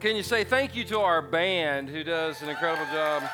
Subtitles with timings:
[0.00, 3.24] Can you say thank you to our band who does an incredible job?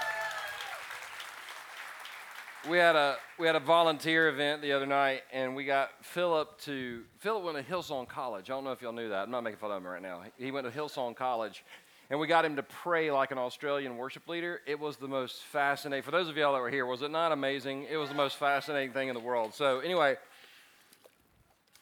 [2.71, 6.59] We had a we had a volunteer event the other night, and we got Philip
[6.63, 8.49] to Philip went to Hillsong College.
[8.49, 9.25] I don't know if y'all knew that.
[9.25, 10.23] I'm not making fun of him right now.
[10.39, 11.63] He went to Hillsong College,
[12.09, 14.63] and we got him to pray like an Australian worship leader.
[14.67, 16.03] It was the most fascinating.
[16.03, 17.89] For those of y'all that were here, was it not amazing?
[17.91, 19.53] It was the most fascinating thing in the world.
[19.53, 20.17] So anyway,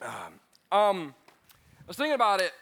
[0.01, 0.41] um,
[0.73, 1.14] um
[1.83, 2.53] I was thinking about it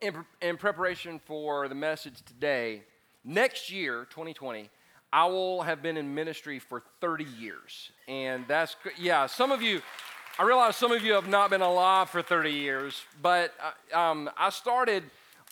[0.00, 2.82] in, in preparation for the message today,
[3.24, 4.70] next year, 2020,
[5.12, 7.90] I will have been in ministry for 30 years.
[8.08, 9.82] And that's, yeah, some of you,
[10.38, 13.52] I realize some of you have not been alive for 30 years, but
[13.92, 15.02] uh, um, I started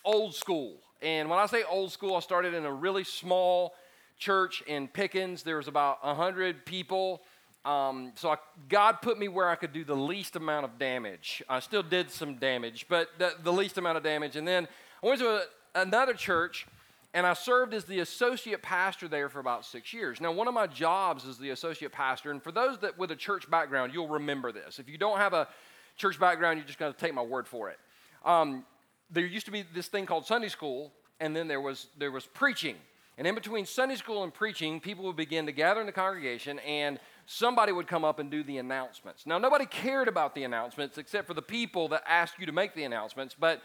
[0.04, 0.74] old school.
[1.02, 3.74] And when I say old school, I started in a really small
[4.18, 5.42] church in Pickens.
[5.42, 7.22] There was about 100 people.
[7.64, 8.36] Um, so I,
[8.68, 11.42] God put me where I could do the least amount of damage.
[11.48, 14.36] I still did some damage, but the, the least amount of damage.
[14.36, 14.68] And then
[15.02, 15.42] I went to a,
[15.74, 16.66] another church
[17.14, 20.20] and I served as the associate pastor there for about six years.
[20.20, 23.16] Now, one of my jobs is the associate pastor, and for those that with a
[23.16, 24.78] church background, you'll remember this.
[24.78, 25.48] If you don't have a
[25.96, 27.78] church background, you're just going to take my word for it.
[28.24, 28.64] Um,
[29.10, 32.26] there used to be this thing called Sunday school, and then there was there was
[32.26, 32.76] preaching.
[33.16, 36.60] And in between Sunday school and preaching, people would begin to gather in the congregation
[36.60, 37.00] and
[37.30, 39.26] somebody would come up and do the announcements.
[39.26, 42.74] Now, nobody cared about the announcements except for the people that asked you to make
[42.74, 43.60] the announcements, but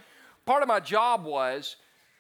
[0.45, 1.77] part of my job was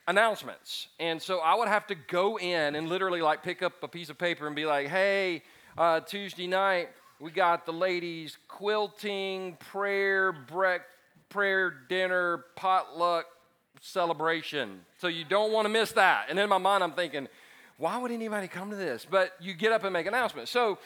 [0.07, 0.87] announcements.
[1.01, 4.09] And so I would have to go in and literally like pick up a piece
[4.09, 5.43] of paper and be like, hey,
[5.77, 6.87] uh, Tuesday night,
[7.19, 10.81] we got the ladies quilting, prayer, break,
[11.27, 13.25] prayer, dinner, potluck,
[13.81, 14.79] celebration.
[14.97, 16.27] So you don't want to miss that.
[16.29, 17.27] And in my mind, I'm thinking,
[17.77, 19.05] why would anybody come to this?
[19.09, 20.51] But you get up and make announcements.
[20.51, 20.77] So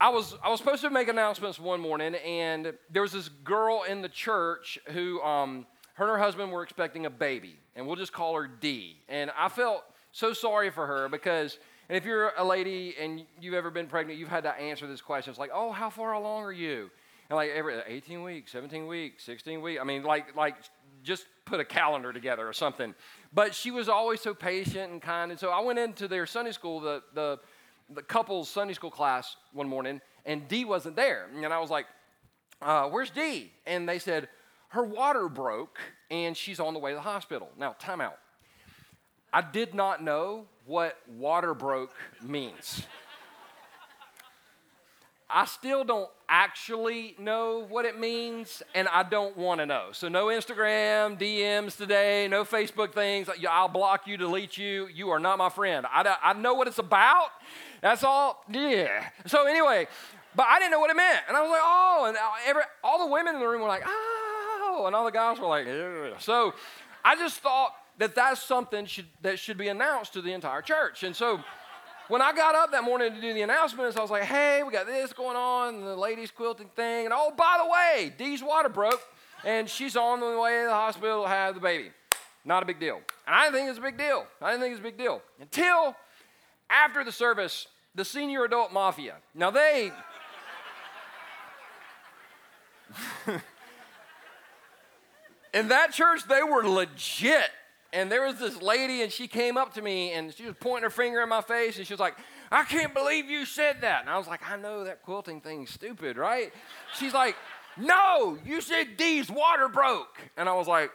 [0.00, 3.82] I was, I was supposed to make announcements one morning, and there was this girl
[3.86, 7.96] in the church who, um, her and her husband were expecting a baby, and we'll
[7.96, 8.96] just call her D.
[9.10, 11.58] And I felt so sorry for her because,
[11.90, 15.02] and if you're a lady and you've ever been pregnant, you've had to answer this
[15.02, 15.32] question.
[15.32, 16.90] It's like, oh, how far along are you?
[17.28, 19.80] And like every 18 weeks, 17 weeks, 16 weeks.
[19.82, 20.56] I mean, like, like
[21.02, 22.94] just put a calendar together or something.
[23.34, 25.30] But she was always so patient and kind.
[25.30, 27.38] And so I went into their Sunday school, the, the
[27.94, 31.26] the couple's Sunday school class one morning, and Dee wasn't there.
[31.34, 31.86] And I was like,
[32.62, 33.52] uh, Where's Dee?
[33.66, 34.28] And they said,
[34.68, 35.78] Her water broke,
[36.10, 37.48] and she's on the way to the hospital.
[37.58, 38.18] Now, time out.
[39.32, 42.82] I did not know what water broke means.
[45.32, 49.88] I still don't actually know what it means, and I don't want to know.
[49.92, 53.28] So, no Instagram DMs today, no Facebook things.
[53.48, 54.88] I'll block you, delete you.
[54.92, 55.86] You are not my friend.
[55.88, 57.28] I, I know what it's about.
[57.80, 58.44] That's all.
[58.50, 59.08] Yeah.
[59.26, 59.86] So, anyway,
[60.34, 61.22] but I didn't know what it meant.
[61.28, 63.84] And I was like, oh, and every, all the women in the room were like,
[63.86, 66.16] oh, and all the guys were like, Ugh.
[66.20, 66.54] so
[67.04, 71.02] I just thought that that's something should, that should be announced to the entire church.
[71.02, 71.40] And so,
[72.08, 74.72] when I got up that morning to do the announcements, I was like, hey, we
[74.72, 77.04] got this going on, the ladies quilting thing.
[77.04, 79.00] And oh, by the way, Dee's water broke,
[79.44, 81.90] and she's on the way to the hospital to have the baby.
[82.44, 83.00] Not a big deal.
[83.26, 84.26] And I didn't think it was a big deal.
[84.42, 85.22] I didn't think it was a big deal.
[85.40, 85.94] Until
[86.70, 89.16] after the service, the senior adult mafia.
[89.34, 89.92] Now they.
[95.54, 97.50] in that church, they were legit
[97.92, 100.84] and there was this lady, and she came up to me, and she was pointing
[100.84, 102.16] her finger in my face, and she was like,
[102.52, 104.02] I can't believe you said that.
[104.02, 106.52] And I was like, I know that quilting thing's stupid, right?
[106.96, 107.36] She's like,
[107.76, 110.20] No, you said Dee's water broke.
[110.36, 110.90] And I was like,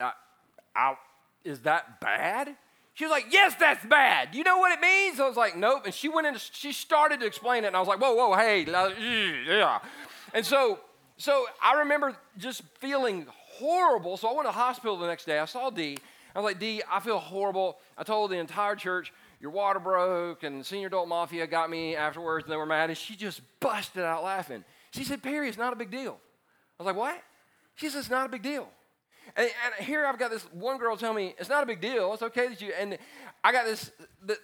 [0.00, 0.12] I,
[0.74, 0.94] I,
[1.44, 2.56] Is that bad?
[2.96, 4.34] She was like, Yes, that's bad.
[4.34, 5.20] You know what it means?
[5.20, 5.82] I was like, Nope.
[5.84, 8.34] And she went in, she started to explain it, and I was like, Whoa, whoa,
[8.34, 8.64] hey,
[9.46, 9.78] yeah.
[10.32, 10.80] And so,
[11.18, 14.16] so I remember just feeling horrible.
[14.16, 15.38] So I went to the hospital the next day.
[15.38, 15.98] I saw Dee.
[16.34, 17.76] I was like, Dee, I feel horrible.
[17.98, 19.12] I told the entire church,
[19.42, 22.88] your water broke, and senior adult mafia got me afterwards, and they were mad.
[22.88, 24.64] And she just busted out laughing.
[24.92, 26.18] She said, Perry, it's not a big deal.
[26.80, 27.22] I was like, what?
[27.74, 28.68] She said, it's not a big deal.
[29.34, 32.12] And, and, here I've got this one girl tell me, it's not a big deal.
[32.12, 32.96] It's okay that you, and
[33.42, 33.90] I got this,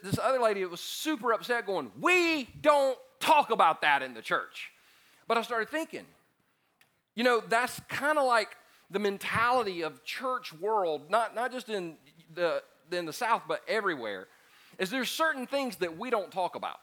[0.02, 4.22] this other lady that was super upset going, we don't talk about that in the
[4.22, 4.72] church.
[5.28, 6.04] But I started thinking,
[7.14, 8.48] you know, that's kind of like
[8.90, 11.96] the mentality of church world, not, not just in
[12.34, 14.28] the, in the South, but everywhere,
[14.78, 16.78] is there's certain things that we don't talk about.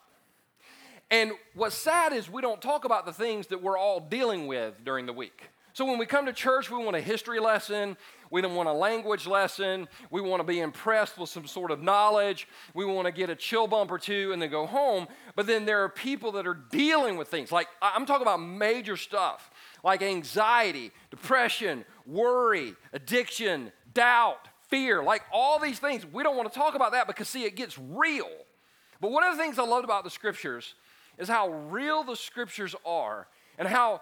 [1.11, 4.75] And what's sad is we don't talk about the things that we're all dealing with
[4.83, 5.49] during the week.
[5.73, 7.95] So when we come to church, we want a history lesson,
[8.31, 11.81] we don't want a language lesson, we want to be impressed with some sort of
[11.81, 15.07] knowledge, we want to get a chill bump or two and then go home.
[15.35, 18.97] But then there are people that are dealing with things like I'm talking about major
[18.97, 19.51] stuff
[19.83, 26.05] like anxiety, depression, worry, addiction, doubt, fear, like all these things.
[26.05, 28.29] We don't want to talk about that because, see, it gets real.
[29.01, 30.75] But one of the things I loved about the scriptures
[31.17, 33.27] is how real the scriptures are
[33.57, 34.01] and how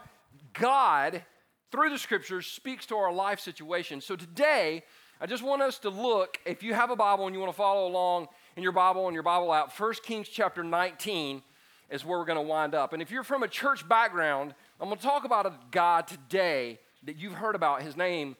[0.54, 1.24] God,
[1.72, 4.02] through the scriptures, speaks to our life situation.
[4.02, 4.84] So today,
[5.20, 7.58] I just want us to look, if you have a Bible and you want to
[7.58, 11.42] follow along in your Bible and your Bible out, 1 Kings chapter 19
[11.90, 12.94] is where we're going to wind up.
[12.94, 16.80] And if you're from a church background, I'm going to talk about a God today
[17.04, 17.82] that you've heard about.
[17.82, 18.36] His name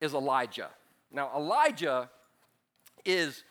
[0.00, 0.70] is Elijah.
[1.12, 2.08] Now, Elijah
[3.04, 3.42] is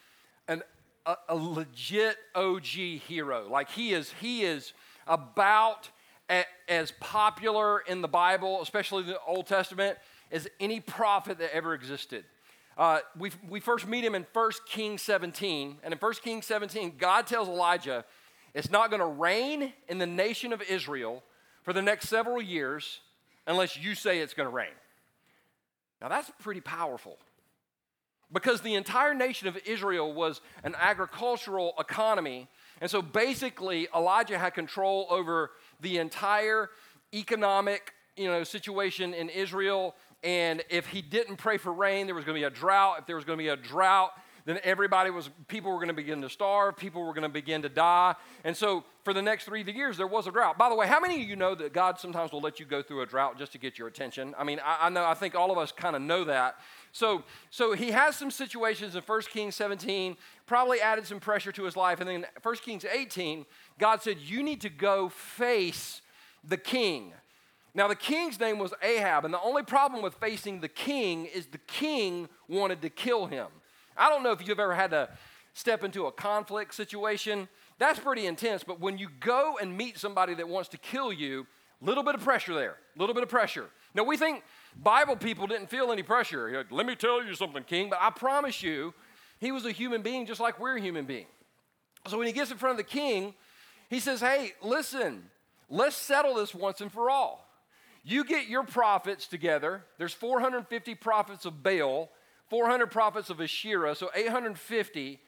[0.48, 0.64] an,
[1.06, 3.48] a, a legit OG hero.
[3.50, 4.74] Like he is, he is
[5.06, 5.90] about
[6.68, 9.98] as popular in the Bible, especially the Old Testament,
[10.32, 12.26] as any prophet that ever existed.
[12.78, 15.78] Uh, we, we first meet him in 1 Kings 17.
[15.84, 18.06] And in 1 Kings 17, God tells Elijah
[18.54, 21.24] it's not going to rain in the nation of Israel
[21.64, 23.02] for the next several years
[23.46, 24.74] unless you say it's going to rain.
[26.02, 27.18] Now, that's pretty powerful
[28.32, 32.48] because the entire nation of Israel was an agricultural economy.
[32.82, 36.70] And so basically, Elijah had control over the entire
[37.14, 42.26] economic you know, situation in Israel and if he didn't pray for rain, there was
[42.26, 42.98] going to be a drought.
[43.00, 44.12] If there was going to be a drought,
[44.46, 47.62] then everybody was, people were going to begin to starve, people were going to begin
[47.64, 48.16] to die.
[48.46, 50.58] And so for the next three years, there was a drought.
[50.58, 52.82] By the way, how many of you know that God sometimes will let you go
[52.82, 54.34] through a drought just to get your attention?
[54.38, 56.56] I mean, I, I know, I think all of us kind of know that.
[56.94, 60.16] So, so he has some situations in 1 Kings 17,
[60.46, 62.00] probably added some pressure to his life.
[62.00, 63.46] And then 1 Kings 18,
[63.80, 66.02] God said, You need to go face
[66.44, 67.14] the king.
[67.74, 71.46] Now, the king's name was Ahab, and the only problem with facing the king is
[71.46, 73.48] the king wanted to kill him.
[73.96, 75.10] I don't know if you've ever had to
[75.54, 77.48] step into a conflict situation.
[77.78, 81.46] That's pretty intense, but when you go and meet somebody that wants to kill you,
[81.82, 83.68] a little bit of pressure there, a little bit of pressure.
[83.94, 84.44] Now, we think
[84.82, 86.52] Bible people didn't feel any pressure.
[86.52, 88.94] Like, Let me tell you something, king, but I promise you,
[89.40, 91.28] he was a human being just like we're a human being.
[92.08, 93.36] So when he gets in front of the king,
[93.90, 95.30] he says, Hey, listen,
[95.70, 97.48] let's settle this once and for all.
[98.04, 99.84] You get your prophets together.
[99.98, 102.10] There's 450 prophets of Baal,
[102.50, 105.20] 400 prophets of Asherah, so 850.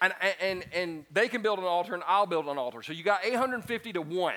[0.00, 2.82] And, and, and they can build an altar, and I'll build an altar.
[2.82, 4.34] So you got 850 to 1,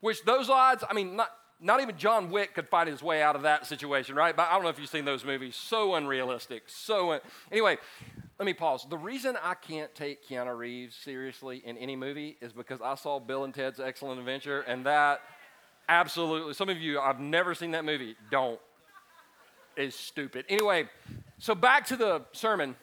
[0.00, 1.30] which those odds, I mean, not,
[1.60, 4.36] not even John Wick could fight his way out of that situation, right?
[4.36, 5.56] But I don't know if you've seen those movies.
[5.56, 6.64] So unrealistic.
[6.66, 7.78] So, un- anyway,
[8.38, 8.86] let me pause.
[8.88, 13.18] The reason I can't take Keanu Reeves seriously in any movie is because I saw
[13.18, 15.20] Bill and Ted's Excellent Adventure, and that
[15.88, 16.54] Absolutely.
[16.54, 18.16] Some of you, I've never seen that movie.
[18.30, 18.60] Don't.
[19.76, 20.46] It's stupid.
[20.48, 20.88] Anyway,
[21.38, 22.74] so back to the sermon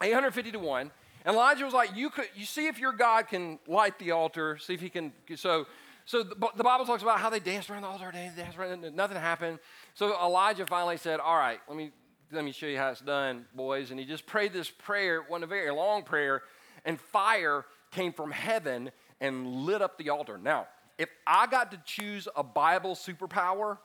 [0.00, 0.90] 850 to 1.
[1.24, 4.58] And Elijah was like, you could, you see if your God can light the altar,
[4.58, 5.12] see if he can.
[5.36, 5.66] So,
[6.04, 8.96] so the, the Bible talks about how they danced around the altar, they danced around,
[8.96, 9.60] nothing happened.
[9.94, 11.92] So Elijah finally said, All right, let me,
[12.32, 13.90] let me show you how it's done, boys.
[13.90, 16.42] And he just prayed this prayer, one a very long prayer,
[16.84, 18.90] and fire came from heaven
[19.20, 20.38] and lit up the altar.
[20.38, 20.66] Now,
[20.98, 23.78] if I got to choose a Bible superpower,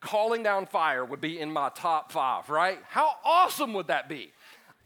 [0.00, 2.78] calling down fire would be in my top five, right?
[2.88, 4.32] How awesome would that be?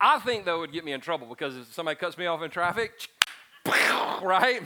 [0.01, 2.51] I think, that would get me in trouble because if somebody cuts me off in
[2.51, 3.09] traffic,
[3.67, 4.61] right?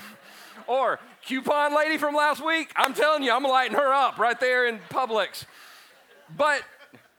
[0.66, 4.66] Or coupon lady from last week, I'm telling you, I'm lighting her up right there
[4.66, 5.44] in Publix.
[6.34, 6.62] But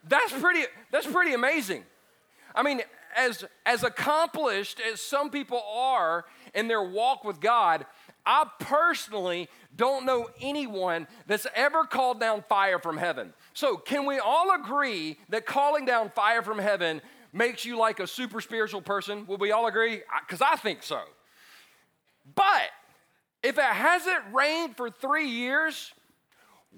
[0.08, 1.84] that's pretty, that's pretty amazing.
[2.56, 2.82] I mean,
[3.16, 7.86] as, as accomplished as some people are in their walk with God,
[8.26, 13.34] I personally don't know anyone that's ever called down fire from heaven.
[13.54, 17.02] So, can we all agree that calling down fire from heaven
[17.34, 19.26] makes you like a super spiritual person?
[19.26, 20.02] Will we all agree?
[20.28, 21.02] Because I think so.
[22.36, 22.70] But
[23.42, 25.92] if it hasn't rained for three years,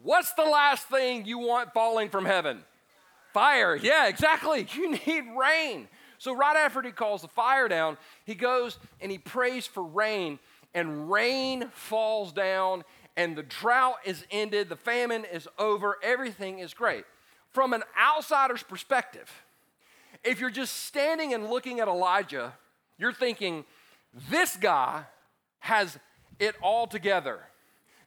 [0.01, 2.63] what's the last thing you want falling from heaven?
[3.33, 3.75] Fire.
[3.75, 4.67] Yeah, exactly.
[4.75, 5.87] You need rain.
[6.17, 10.37] So, right after he calls the fire down, he goes and he prays for rain
[10.73, 12.83] and rain falls down
[13.17, 17.05] and the drought is ended, the famine is over, everything is great.
[17.51, 19.29] From an outsider's perspective,
[20.23, 22.53] if you're just standing and looking at Elijah,
[22.97, 23.65] you're thinking,
[24.29, 25.03] this guy
[25.59, 25.97] has
[26.39, 27.39] it all together.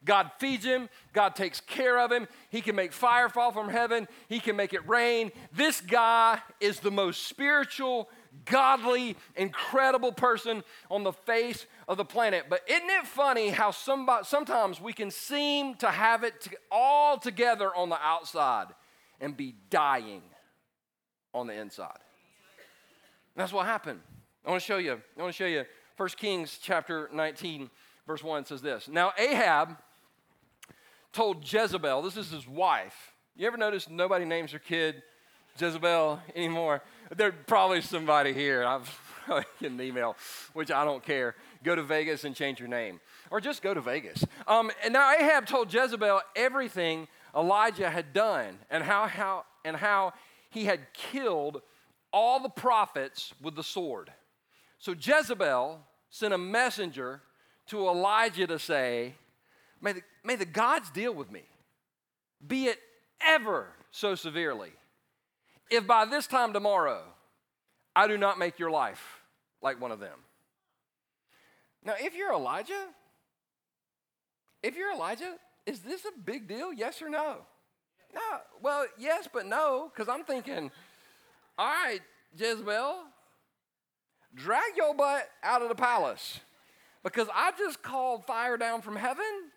[0.04, 4.06] God feeds him, God takes care of him, he can make fire fall from heaven,
[4.28, 5.32] he can make it rain.
[5.52, 8.08] This guy is the most spiritual,
[8.44, 12.46] godly, incredible person on the face of the planet.
[12.50, 17.74] But isn't it funny how somebody, sometimes we can seem to have it all together
[17.74, 18.66] on the outside
[19.20, 20.22] and be dying
[21.32, 21.98] on the inside?
[23.34, 24.00] And that's what happened.
[24.44, 24.92] I want to show you.
[24.92, 25.64] I want to show you
[25.96, 27.70] 1 Kings chapter 19,
[28.06, 28.88] verse 1 says this.
[28.88, 29.76] Now Ahab
[31.14, 33.12] told Jezebel, this is his wife.
[33.36, 35.02] You ever notice nobody names their kid
[35.58, 36.82] Jezebel anymore.
[37.14, 38.64] There's probably somebody here.
[38.64, 38.90] I've
[39.60, 40.16] an email,
[40.52, 41.34] which I don't care.
[41.62, 44.24] Go to Vegas and change your name, or just go to Vegas.
[44.46, 50.12] Um, and now Ahab told Jezebel everything Elijah had done, and how how and how
[50.50, 51.62] he had killed
[52.12, 54.12] all the prophets with the sword.
[54.78, 55.80] So Jezebel
[56.10, 57.22] sent a messenger
[57.68, 59.14] to Elijah to say,
[59.84, 61.42] May the, may the gods deal with me,
[62.44, 62.78] be it
[63.20, 64.70] ever so severely,
[65.70, 67.02] if by this time tomorrow
[67.94, 69.20] I do not make your life
[69.60, 70.18] like one of them.
[71.84, 72.86] Now, if you're Elijah,
[74.62, 75.34] if you're Elijah,
[75.66, 76.72] is this a big deal?
[76.72, 77.36] Yes or no?
[78.14, 78.38] No.
[78.62, 80.70] Well, yes, but no, because I'm thinking,
[81.58, 82.00] all right,
[82.34, 83.02] Jezebel,
[84.34, 86.40] drag your butt out of the palace
[87.02, 89.50] because I just called fire down from heaven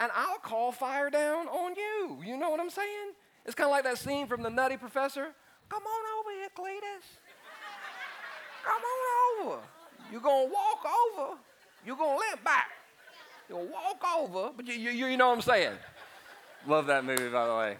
[0.00, 2.18] and I'll call fire down on you.
[2.24, 3.12] You know what I'm saying?
[3.46, 5.28] It's kind of like that scene from The Nutty Professor.
[5.68, 7.18] Come on over here, Cletus.
[8.64, 9.58] Come on over.
[10.10, 11.38] You're going to walk over.
[11.84, 12.70] You're going to limp back.
[13.48, 15.72] You'll walk over, but you, you, you know what I'm saying.
[16.66, 17.76] Love that movie, by the way.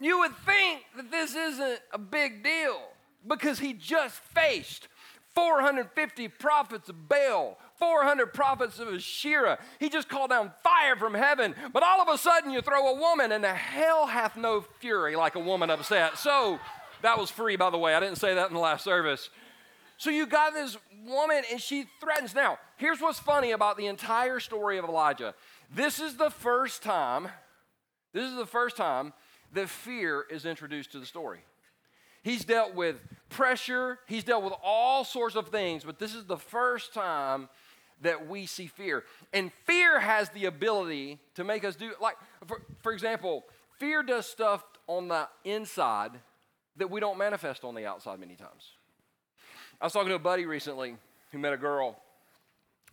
[0.00, 2.80] You would think that this isn't a big deal
[3.26, 4.88] because he just faced
[5.34, 9.58] 450 prophets of Baal, 400 prophets of Asherah.
[9.78, 11.54] He just called down fire from heaven.
[11.72, 15.16] But all of a sudden, you throw a woman, and the hell hath no fury
[15.16, 16.18] like a woman upset.
[16.18, 16.58] So
[17.02, 17.94] that was free, by the way.
[17.94, 19.30] I didn't say that in the last service.
[19.96, 22.34] So you got this woman, and she threatens.
[22.34, 25.34] Now, here's what's funny about the entire story of Elijah.
[25.74, 27.28] This is the first time,
[28.12, 29.12] this is the first time
[29.52, 31.40] that fear is introduced to the story.
[32.22, 32.96] He's dealt with
[33.28, 37.48] pressure, he's dealt with all sorts of things, but this is the first time
[38.02, 39.04] that we see fear.
[39.32, 43.44] And fear has the ability to make us do, like, for, for example,
[43.78, 46.12] fear does stuff on the inside
[46.76, 48.72] that we don't manifest on the outside many times.
[49.80, 50.96] I was talking to a buddy recently
[51.30, 52.00] who met a girl.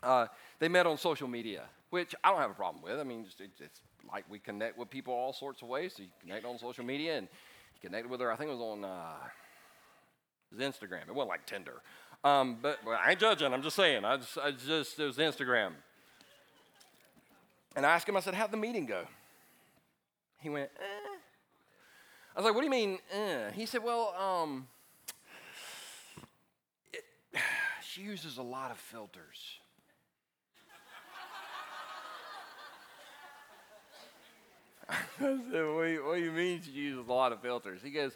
[0.04, 0.28] Uh,
[0.60, 3.00] they met on social media, which I don't have a problem with.
[3.00, 3.82] I mean, it's, it's
[4.12, 5.94] like we connect with people all sorts of ways.
[5.96, 7.28] So you connect on social media and
[7.76, 8.32] you connected with her.
[8.32, 9.14] I think it was on uh,
[10.52, 11.08] it was Instagram.
[11.08, 11.82] It wasn't like Tinder.
[12.25, 13.53] Um, but well, I ain't judging.
[13.53, 14.03] I'm just saying.
[14.03, 15.74] I just, I just it was Instagram.
[17.75, 18.17] And I asked him.
[18.17, 19.03] I said, "How'd the meeting go?"
[20.39, 20.72] He went.
[20.75, 21.17] Eh.
[22.36, 23.51] I was like, "What do you mean?" Eh?
[23.51, 24.67] He said, "Well, um,
[26.91, 27.03] it,
[27.84, 29.60] she uses a lot of filters."
[34.89, 37.82] I said, what do, you, what do you mean she uses a lot of filters?
[37.84, 38.12] He goes,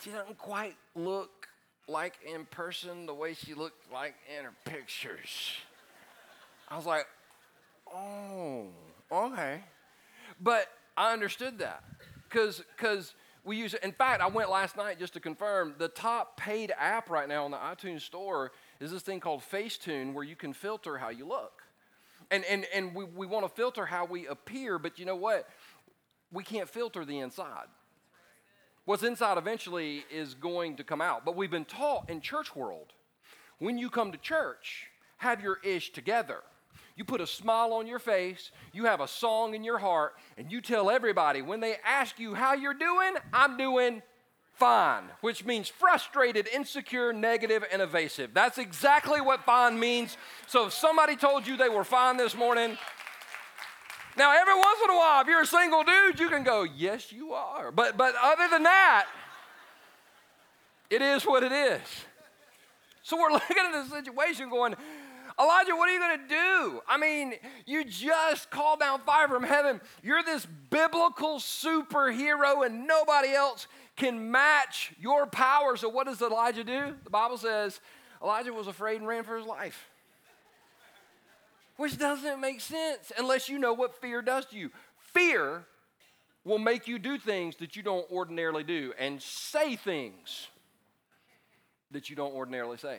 [0.00, 1.37] she doesn't quite look
[1.88, 5.52] like in person the way she looked like in her pictures.
[6.68, 7.06] I was like,
[7.92, 8.66] oh,
[9.10, 9.62] okay.
[10.40, 10.66] But
[10.96, 11.82] I understood that
[12.24, 13.14] because because
[13.44, 13.82] we use it.
[13.82, 17.44] In fact, I went last night just to confirm the top paid app right now
[17.44, 21.26] on the iTunes store is this thing called Facetune where you can filter how you
[21.26, 21.62] look.
[22.30, 25.48] And, and, and we, we want to filter how we appear, but you know what?
[26.32, 27.66] we can't filter the inside.
[28.88, 31.26] What's inside eventually is going to come out.
[31.26, 32.94] But we've been taught in church world
[33.58, 34.86] when you come to church,
[35.18, 36.38] have your ish together.
[36.96, 40.50] You put a smile on your face, you have a song in your heart, and
[40.50, 44.00] you tell everybody when they ask you how you're doing, I'm doing
[44.54, 48.32] fine, which means frustrated, insecure, negative, and evasive.
[48.32, 50.16] That's exactly what fine means.
[50.46, 52.78] So if somebody told you they were fine this morning,
[54.18, 57.12] now, every once in a while, if you're a single dude, you can go, Yes,
[57.12, 57.70] you are.
[57.70, 59.06] But, but other than that,
[60.90, 61.80] it is what it is.
[63.02, 64.74] So we're looking at this situation going,
[65.40, 66.82] Elijah, what are you going to do?
[66.88, 67.34] I mean,
[67.64, 69.80] you just called down fire from heaven.
[70.02, 75.76] You're this biblical superhero, and nobody else can match your power.
[75.76, 76.96] So, what does Elijah do?
[77.04, 77.80] The Bible says
[78.20, 79.87] Elijah was afraid and ran for his life
[81.78, 84.70] which doesn't make sense unless you know what fear does to you.
[84.98, 85.64] Fear
[86.44, 90.48] will make you do things that you don't ordinarily do and say things
[91.92, 92.98] that you don't ordinarily say.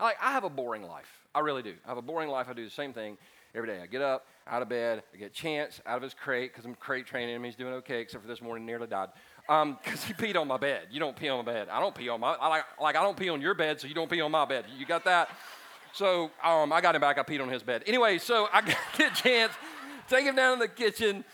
[0.00, 1.10] Like, I have a boring life.
[1.34, 1.74] I really do.
[1.84, 2.46] I have a boring life.
[2.48, 3.18] I do the same thing
[3.54, 3.80] every day.
[3.82, 6.76] I get up, out of bed, I get Chance out of his crate because I'm
[6.76, 7.42] crate training him.
[7.42, 9.08] He's doing okay, except for this morning, nearly died.
[9.42, 10.88] Because um, he peed on my bed.
[10.90, 11.68] You don't pee on my bed.
[11.68, 12.34] I don't pee on my.
[12.34, 14.44] I like, like I don't pee on your bed, so you don't pee on my
[14.44, 14.66] bed.
[14.76, 15.30] You got that?
[15.92, 17.18] So um, I got him back.
[17.18, 17.82] I peed on his bed.
[17.86, 18.62] Anyway, so I
[18.96, 19.52] get chance,
[20.08, 21.24] take him down to the kitchen.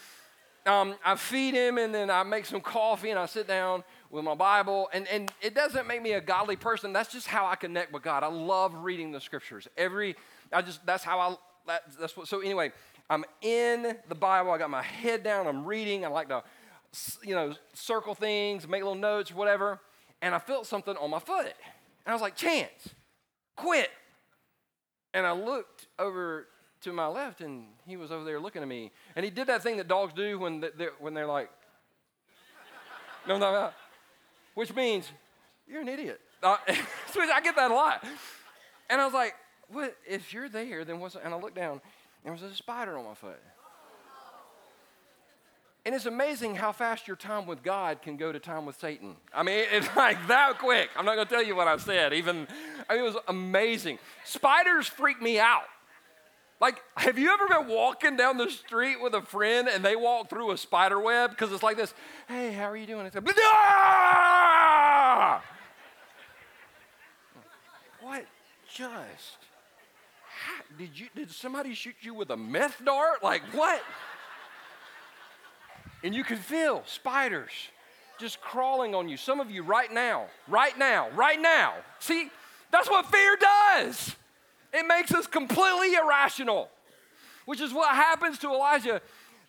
[0.67, 4.25] Um, I feed him, and then I make some coffee, and I sit down with
[4.25, 4.89] my Bible.
[4.95, 6.93] And, and it doesn't make me a godly person.
[6.93, 8.23] That's just how I connect with God.
[8.23, 9.69] I love reading the scriptures.
[9.77, 10.17] Every,
[10.53, 12.73] I just, that's how I, that, that's what, so anyway,
[13.11, 14.53] I'm in the Bible.
[14.53, 15.47] I got my head down.
[15.47, 16.05] I'm reading.
[16.05, 16.43] I like to
[17.23, 19.81] you know, circle things, make little notes, whatever.
[20.23, 21.47] And I felt something on my foot.
[21.47, 22.91] And I was like, Chance,
[23.57, 23.91] quit.
[25.15, 26.49] And I looked over
[26.83, 28.91] to my left, and he was over there looking at me.
[29.17, 31.49] And he did that thing that dogs do when they're, when they're like,
[33.27, 33.71] no, no, no.
[34.55, 35.11] Which means,
[35.67, 36.21] you're an idiot.
[36.43, 38.05] Uh, I get that a lot.
[38.91, 39.35] And I was like,
[39.69, 39.97] what?
[40.07, 41.17] If you're there, then what's.
[41.17, 41.81] And I looked down, and
[42.25, 43.41] there was a spider on my foot.
[45.87, 49.17] And it's amazing how fast your time with God can go to time with Satan.
[49.35, 50.89] I mean, it's like that quick.
[50.97, 52.15] I'm not going to tell you what I said.
[52.15, 52.49] Even,
[52.89, 53.99] I mean, it was amazing.
[54.25, 55.65] Spiders freak me out.
[56.61, 60.31] Like, have you ever been walking down the street with a friend and they walk
[60.31, 61.31] through a spider web?
[61.31, 61.93] Because it's like this
[62.29, 63.05] Hey, how are you doing?
[63.05, 63.25] It's like!
[68.01, 68.25] What
[68.73, 69.39] just?
[70.79, 73.23] Did, you, did somebody shoot you with a meth dart?
[73.23, 73.83] Like, what?
[76.05, 77.51] And you can feel spiders
[78.19, 79.17] just crawling on you.
[79.17, 81.73] Some of you right now, right now, right now.
[81.99, 82.31] See,
[82.71, 84.15] that's what fear does.
[84.73, 86.69] It makes us completely irrational,
[87.47, 89.01] which is what happens to Elijah.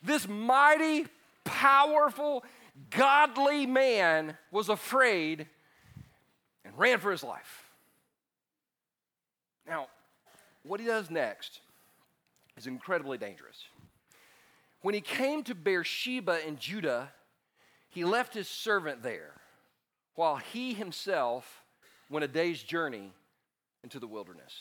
[0.01, 1.05] This mighty,
[1.43, 2.43] powerful,
[2.89, 5.47] godly man was afraid
[6.63, 7.69] and ran for his life.
[9.67, 9.87] Now,
[10.63, 11.59] what he does next
[12.55, 13.65] is incredibly dangerous.
[14.85, 17.11] When he came to Beersheba in Judah,
[17.89, 19.31] he left his servant there
[20.13, 21.63] while he himself
[22.07, 23.11] went a day's journey
[23.83, 24.53] into the wilderness.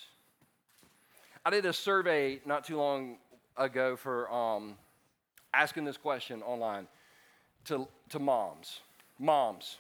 [1.45, 3.19] I did a survey not too long
[3.59, 4.79] ago for um,
[5.53, 6.89] asking this question online
[7.67, 8.81] to, to moms.
[9.19, 9.77] Moms.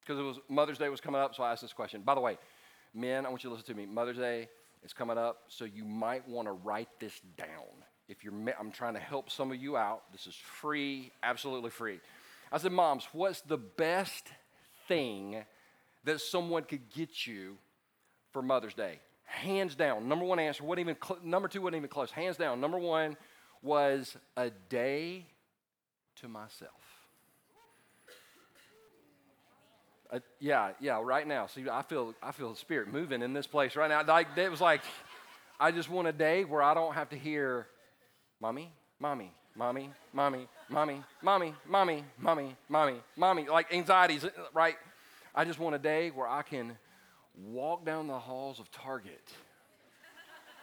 [0.00, 2.02] Because it was Mother's Day was coming up, so I asked this question.
[2.02, 2.36] By the way,
[2.92, 3.86] men, I want you to listen to me.
[3.86, 4.50] Mother's Day
[4.84, 8.94] is coming up, so you might want to write this down if you're, I'm trying
[8.94, 10.02] to help some of you out.
[10.12, 12.00] This is free, absolutely free.
[12.50, 14.26] I said, Moms, what's the best
[14.88, 15.44] thing
[16.04, 17.58] that someone could get you
[18.32, 19.00] for Mother's Day?
[19.24, 22.10] Hands down, number one answer, wasn't even cl- number two wasn't even close.
[22.10, 23.16] Hands down, number one
[23.62, 25.26] was a day
[26.16, 26.72] to myself.
[30.10, 31.46] Uh, yeah, yeah, right now.
[31.46, 34.02] See, I feel I feel the spirit moving in this place right now.
[34.02, 34.80] Like it was like
[35.60, 37.66] I just want a day where I don't have to hear
[38.40, 44.24] mommy, mommy, mommy, mommy, mommy, mommy, mommy, mommy, mommy, mommy, like anxieties,
[44.54, 44.76] right?
[45.34, 46.76] I just want a day where I can
[47.46, 49.22] walk down the halls of Target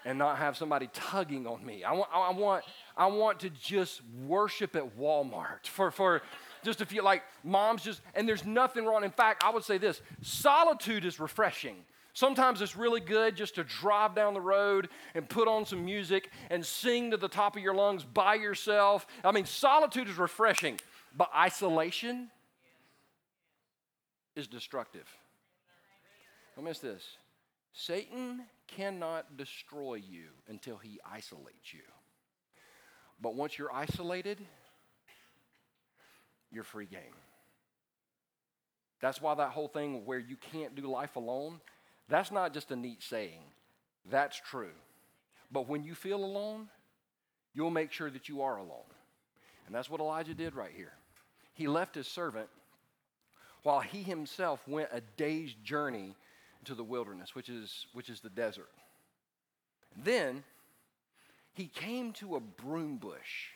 [0.06, 1.84] and not have somebody tugging on me.
[1.84, 2.64] I want, I want,
[2.96, 6.22] I want to just worship at Walmart for, for
[6.64, 9.04] just a few, like moms just, and there's nothing wrong.
[9.04, 11.78] In fact, I would say this solitude is refreshing.
[12.16, 16.32] Sometimes it's really good just to drive down the road and put on some music
[16.50, 19.06] and sing to the top of your lungs by yourself.
[19.22, 20.80] I mean, solitude is refreshing,
[21.16, 22.32] but isolation
[24.34, 25.06] is destructive.
[26.56, 27.04] Don't miss this.
[27.74, 31.82] Satan cannot destroy you until he isolates you.
[33.22, 34.40] But once you're isolated,
[36.50, 37.02] you're free game.
[39.02, 41.60] That's why that whole thing where you can't do life alone,
[42.10, 43.42] that's not just a neat saying,
[44.10, 44.74] that's true.
[45.52, 46.68] But when you feel alone,
[47.54, 48.92] you'll make sure that you are alone.
[49.66, 50.94] And that's what Elijah did right here.
[51.54, 52.50] He left his servant
[53.64, 56.16] while he himself went a day's journey
[56.66, 58.70] to the wilderness, which is, which is the desert.
[60.04, 60.44] Then
[61.54, 63.50] he came to a broom bush,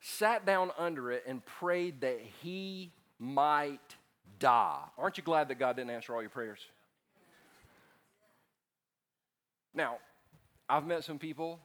[0.00, 3.96] sat down under it, and prayed that he might
[4.38, 4.80] die.
[4.98, 6.60] Aren't you glad that God didn't answer all your prayers?
[9.74, 9.98] Now,
[10.68, 11.60] I've met some people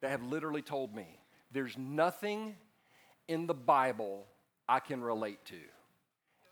[0.00, 1.06] that have literally told me
[1.52, 2.56] there's nothing
[3.28, 4.26] in the Bible
[4.68, 5.58] I can relate to.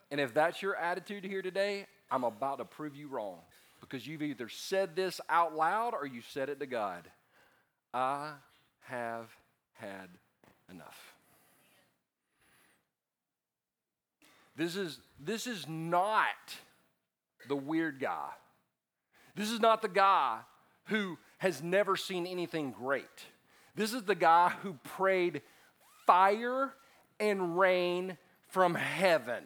[0.09, 3.39] And if that's your attitude here today, I'm about to prove you wrong
[3.79, 7.09] because you've either said this out loud or you said it to God.
[7.93, 8.33] I
[8.81, 9.29] have
[9.73, 10.09] had
[10.69, 11.13] enough.
[14.55, 16.27] This is, this is not
[17.47, 18.29] the weird guy.
[19.35, 20.39] This is not the guy
[20.85, 23.05] who has never seen anything great.
[23.75, 25.41] This is the guy who prayed
[26.05, 26.73] fire
[27.19, 28.17] and rain
[28.49, 29.43] from heaven.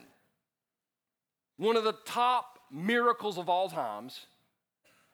[1.57, 4.25] One of the top miracles of all times.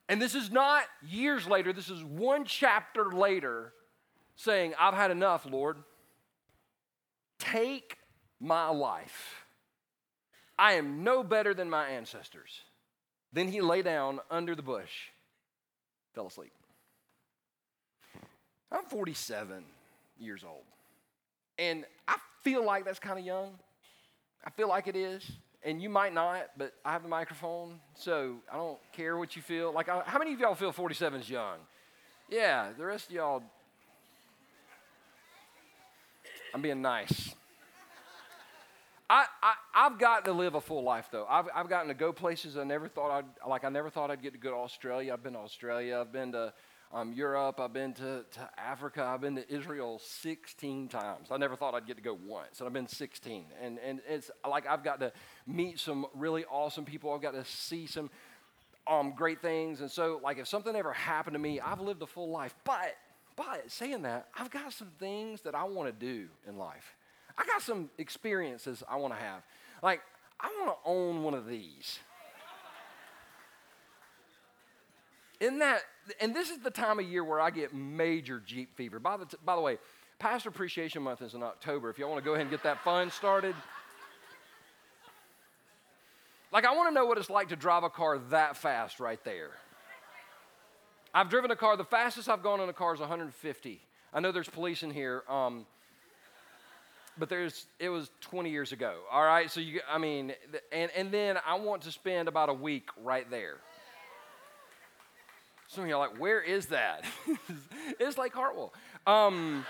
[0.10, 3.74] And this is not years later, this is one chapter later
[4.36, 5.78] saying, I've had enough, Lord.
[7.40, 7.98] Take
[8.40, 9.46] my life.
[10.58, 12.62] I am no better than my ancestors.
[13.34, 15.10] Then he lay down under the bush
[16.14, 16.52] fell asleep.
[18.72, 19.64] I'm 47
[20.20, 20.64] years old,
[21.60, 23.52] and I feel like that's kind of young.
[24.46, 25.30] I feel like it is,
[25.64, 29.42] and you might not, but I have a microphone, so I don't care what you
[29.42, 29.72] feel.
[29.72, 31.58] Like, how many of y'all feel 47 is young?
[32.30, 33.44] Yeah, the rest of y'all,
[36.54, 37.36] I'm being nice.
[39.10, 41.26] I, I, I've gotten to live a full life though.
[41.30, 44.22] I've, I've gotten to go places I never thought I'd, like I never thought I'd
[44.22, 45.14] get to go to Australia.
[45.14, 46.00] I've been to Australia.
[46.00, 46.54] I've been to
[46.94, 47.60] um, Europe.
[47.60, 49.04] I've been to, to Africa.
[49.04, 51.30] I've been to Israel 16 times.
[51.32, 53.46] I never thought I'd get to go once, and I've been 16.
[53.62, 55.14] And, and it's like I've got to
[55.48, 57.14] meet some really awesome people.
[57.14, 58.10] I've got to see some
[58.88, 59.82] um, great things.
[59.82, 62.54] And so, like, if something ever happened to me, I've lived a full life.
[62.66, 62.98] But,
[63.36, 66.96] but saying that, I've got some things that I want to do in life.
[67.38, 69.44] I got some experiences I want to have.
[69.82, 70.02] Like,
[70.40, 72.00] I want to own one of these.
[75.40, 75.82] In that,
[76.20, 79.00] and this is the time of year where I get major Jeep fever.
[79.00, 79.80] By the, t- by the way,
[80.20, 81.90] Pastor Appreciation Month is in October.
[81.90, 83.56] If y'all want to go ahead and get that fund started.
[86.52, 89.24] Like, I want to know what it's like to drive a car that fast right
[89.24, 89.52] there.
[91.14, 93.82] I've driven a car, the fastest I've gone in a car is 150.
[94.14, 95.24] I know there's police in here.
[95.28, 95.66] Um,
[97.18, 99.50] but there's it was 20 years ago all right?
[99.50, 100.34] So you i mean
[100.72, 103.58] and, and then i want to spend about a week right there.
[105.68, 107.06] Some of you are like where is that?
[108.00, 108.74] It's like hartwell.
[109.06, 109.66] Um,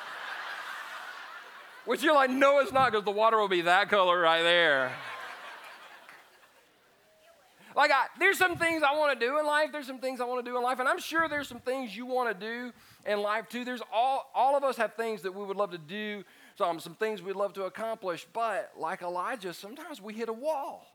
[1.86, 4.92] which you're like no it's not because the water will be that color right there
[7.76, 10.26] like I, there's some things i want to do in life there's some things i
[10.26, 12.72] want to do in life and i'm sure there's some things you want to do
[13.06, 15.78] in life too there's all all of us have things that we would love to
[15.78, 16.24] do
[16.62, 20.86] some, some things we'd love to accomplish, but like Elijah, sometimes we hit a wall.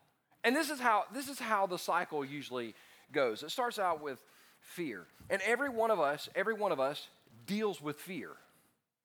[0.45, 2.75] And this is how this is how the cycle usually
[3.13, 3.43] goes.
[3.43, 4.23] It starts out with
[4.61, 5.07] fear.
[5.29, 7.09] And every one of us, every one of us
[7.47, 8.31] deals with fear.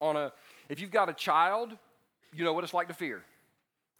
[0.00, 0.32] On a
[0.68, 1.76] if you've got a child,
[2.32, 3.24] you know what it's like to fear.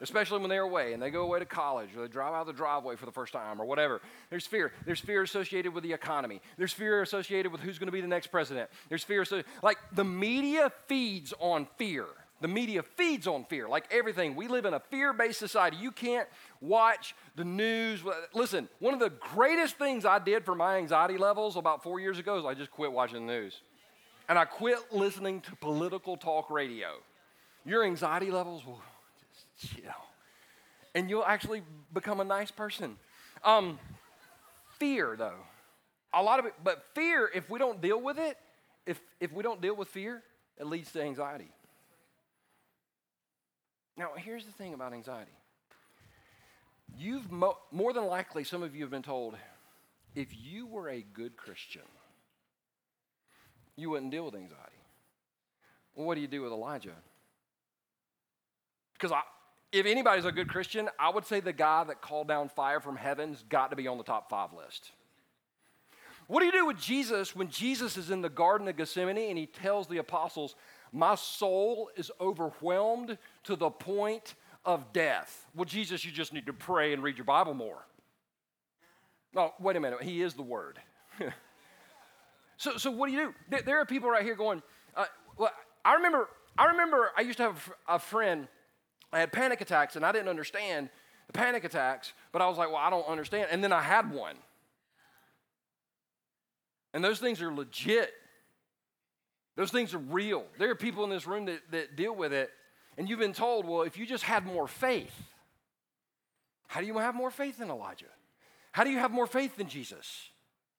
[0.03, 2.47] Especially when they're away and they go away to college or they drive out of
[2.49, 4.01] the driveway for the first time or whatever.
[4.31, 4.73] There's fear.
[4.85, 6.41] There's fear associated with the economy.
[6.59, 8.69] There's fear associated with who's going to be the next president.
[8.89, 12.07] There's fear So, like the media feeds on fear.
[12.41, 14.35] The media feeds on fear, like everything.
[14.35, 15.77] We live in a fear based society.
[15.77, 16.29] You can't
[16.61, 18.01] watch the news.
[18.35, 22.19] Listen, one of the greatest things I did for my anxiety levels about four years
[22.19, 23.61] ago is I just quit watching the news.
[24.29, 26.89] And I quit listening to political talk radio.
[27.65, 28.83] Your anxiety levels will
[29.63, 29.93] just chill.
[30.95, 32.97] And you'll actually become a nice person.
[33.45, 33.79] Um,
[34.79, 35.41] fear, though.
[36.13, 38.37] A lot of it, but fear, if we don't deal with it,
[38.87, 40.23] if, if we don't deal with fear,
[40.59, 41.51] it leads to anxiety.
[43.97, 45.33] Now, here's the thing about anxiety.
[46.99, 49.37] You've mo- more than likely, some of you have been told,
[50.15, 51.83] if you were a good Christian,
[53.77, 54.83] you wouldn't deal with anxiety.
[55.95, 56.97] Well, what do you do with Elijah?
[58.95, 59.13] Because
[59.73, 62.97] if anybody's a good Christian, I would say the guy that called down fire from
[62.97, 64.93] heaven's got to be on the top five list.
[66.29, 69.39] What do you do with Jesus when Jesus is in the Garden of Gethsemane and
[69.39, 70.55] he tells the apostles,
[70.93, 75.47] my soul is overwhelmed to the point of death.
[75.55, 77.85] Well, Jesus, you just need to pray and read your Bible more.
[79.35, 80.03] No, wait a minute.
[80.03, 80.79] He is the Word.
[82.57, 83.35] so, so what do you do?
[83.49, 84.63] There, there are people right here going,
[84.95, 85.07] uh,
[85.37, 85.51] well,
[85.85, 88.47] I remember, I remember I used to have a friend,
[89.13, 90.89] I had panic attacks and I didn't understand
[91.27, 93.49] the panic attacks, but I was like, well, I don't understand.
[93.51, 94.37] And then I had one.
[96.95, 98.13] And those things are legit.
[99.57, 100.45] Those things are real.
[100.59, 102.51] There are people in this room that, that deal with it,
[102.97, 105.15] and you've been told, well, if you just had more faith,
[106.69, 108.07] how do you have more faith than Elijah?
[108.73, 110.31] How do you have more faith than Jesus?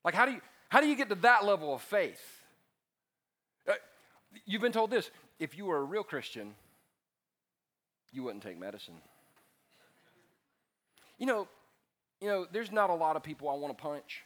[0.04, 2.22] Like, how do you, how do you get to that level of faith?
[3.68, 3.74] Uh,
[4.46, 6.56] you've been told this if you were a real Christian,
[8.14, 8.94] you wouldn't take medicine.
[11.18, 11.48] You know,
[12.22, 14.22] you know, there's not a lot of people I want to punch.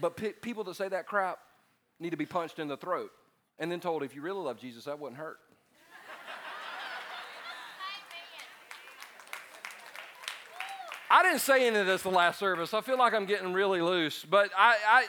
[0.00, 1.38] But pe- people that say that crap,
[2.00, 3.10] need to be punched in the throat
[3.58, 5.38] and then told, if you really love Jesus, that wouldn't hurt.
[11.10, 12.74] I didn't say any of this the last service.
[12.74, 15.06] I feel like I'm getting really loose, but I,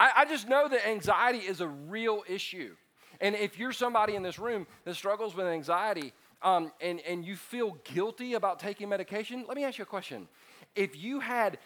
[0.00, 2.74] I, I just know that anxiety is a real issue.
[3.22, 7.36] And if you're somebody in this room that struggles with anxiety um, and, and you
[7.36, 10.28] feel guilty about taking medication, let me ask you a question.
[10.74, 11.58] If you had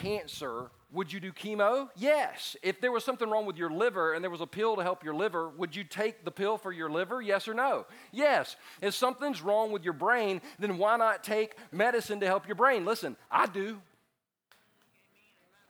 [0.00, 1.88] cancer would you do chemo?
[1.96, 2.56] Yes.
[2.62, 5.02] If there was something wrong with your liver and there was a pill to help
[5.02, 7.20] your liver, would you take the pill for your liver?
[7.20, 7.86] Yes or no?
[8.12, 8.56] Yes.
[8.80, 12.84] If something's wrong with your brain, then why not take medicine to help your brain?
[12.84, 13.80] Listen, I do.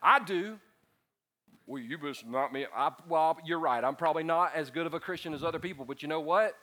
[0.02, 0.58] I do.
[1.66, 2.66] Well, you must not me.
[2.74, 3.82] I, well, you're right.
[3.82, 6.54] I'm probably not as good of a Christian as other people, but you know what?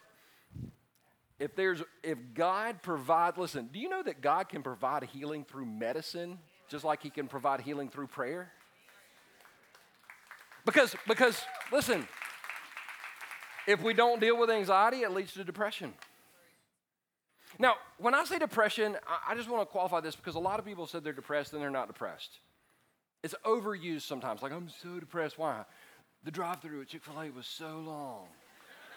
[1.43, 5.65] if there's if God provide listen, do you know that God can provide healing through
[5.65, 6.39] medicine
[6.69, 8.51] just like he can provide healing through prayer?
[10.65, 12.07] Because because listen,
[13.67, 15.93] if we don't deal with anxiety, it leads to depression.
[17.59, 20.65] Now, when I say depression, I just want to qualify this because a lot of
[20.65, 22.39] people said they're depressed and they're not depressed.
[23.23, 24.41] It's overused sometimes.
[24.41, 25.39] Like, I'm so depressed.
[25.39, 25.63] Why?
[26.25, 28.25] The drive through at Chick fil A was so long.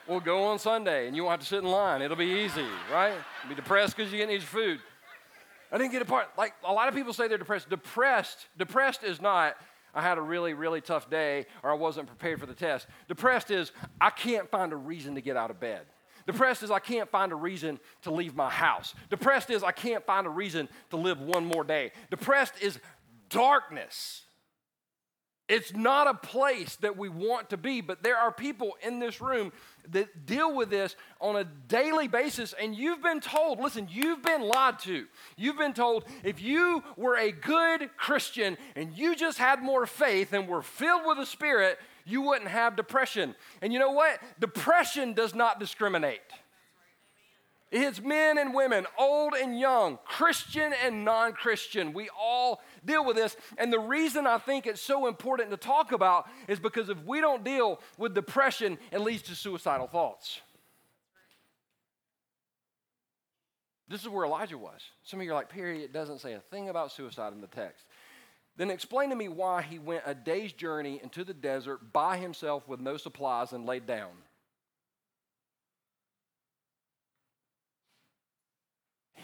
[0.07, 2.03] Well, go on Sunday and you won't have to sit in line.
[2.03, 3.15] It'll be easy, right?
[3.43, 4.81] You'll be depressed because you get your food.
[5.73, 6.29] I didn't get a part.
[6.39, 7.69] Like, a lot of people say they're depressed.
[7.69, 9.57] Depressed, depressed is not,
[9.95, 12.87] I had a really, really tough day or I wasn't prepared for the test.
[13.09, 15.87] Depressed is, I can't find a reason to get out of bed.
[16.27, 18.95] Depressed is I can't find a reason to leave my house.
[19.11, 21.93] Depressed is I can't find a reason to live one more day.
[22.11, 22.81] Depressed is
[23.29, 24.23] darkness.
[25.49, 29.21] It's not a place that we want to be, but there are people in this
[29.21, 29.53] room
[29.91, 34.43] that deal with this on a daily basis, and you've been told listen, you've been
[34.43, 35.07] lied to.
[35.37, 40.33] You've been told if you were a good Christian and you just had more faith
[40.33, 43.37] and were filled with the Spirit, you wouldn't have depression.
[43.63, 44.19] And you know what?
[44.41, 46.23] Depression does not discriminate.
[47.73, 51.93] It's men and women, old and young, Christian and non Christian.
[51.93, 53.37] We all deal with this.
[53.59, 57.21] And the reason I think it's so important to talk about is because if we
[57.21, 60.41] don't deal with depression, it leads to suicidal thoughts.
[63.89, 64.81] This is where Elijah was.
[65.05, 67.47] Some of you are like, Perry, it doesn't say a thing about suicide in the
[67.47, 67.85] text.
[68.57, 72.67] Then explain to me why he went a day's journey into the desert by himself
[72.69, 74.11] with no supplies and laid down.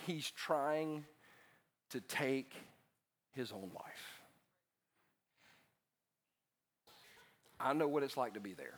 [0.07, 1.05] He's trying
[1.91, 2.53] to take
[3.33, 4.21] his own life.
[7.61, 8.75] I know what it's like to be there.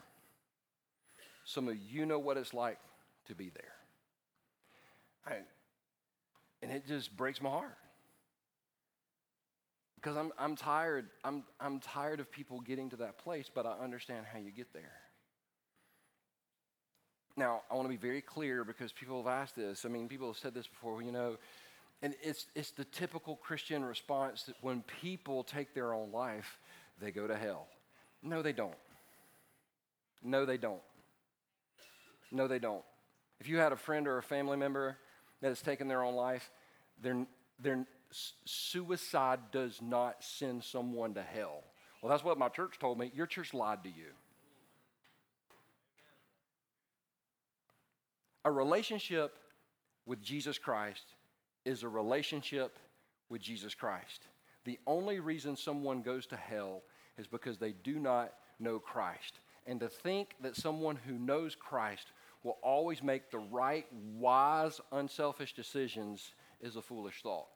[1.43, 2.79] Some of you know what it's like
[3.27, 3.73] to be there.
[5.25, 5.37] I,
[6.61, 7.77] and it just breaks my heart.
[9.95, 11.07] Because I'm, I'm tired.
[11.23, 14.71] I'm, I'm tired of people getting to that place, but I understand how you get
[14.71, 14.93] there.
[17.37, 19.85] Now, I want to be very clear because people have asked this.
[19.85, 21.37] I mean, people have said this before, you know,
[22.01, 26.59] and it's, it's the typical Christian response that when people take their own life,
[27.01, 27.67] they go to hell.
[28.23, 28.75] No, they don't.
[30.23, 30.81] No, they don't.
[32.31, 32.83] No, they don't.
[33.39, 34.97] If you had a friend or a family member
[35.41, 36.49] that has taken their own life,
[37.01, 37.25] their,
[37.59, 37.85] their
[38.45, 41.63] suicide does not send someone to hell.
[42.01, 43.11] Well, that's what my church told me.
[43.13, 44.11] Your church lied to you.
[48.45, 49.39] A relationship
[50.05, 51.03] with Jesus Christ
[51.65, 52.77] is a relationship
[53.27, 54.27] with Jesus Christ.
[54.65, 56.83] The only reason someone goes to hell
[57.17, 59.39] is because they do not know Christ.
[59.65, 62.11] And to think that someone who knows Christ
[62.43, 63.87] will always make the right,
[64.19, 67.47] wise, unselfish decisions is a foolish thought.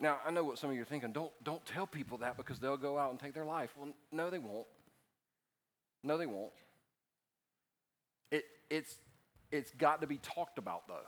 [0.00, 1.12] Now, I know what some of you are thinking.
[1.12, 3.70] Don't, don't tell people that because they'll go out and take their life.
[3.78, 4.66] Well, no, they won't.
[6.02, 6.52] No, they won't.
[8.30, 8.96] It, it's,
[9.50, 11.00] it's got to be talked about, though.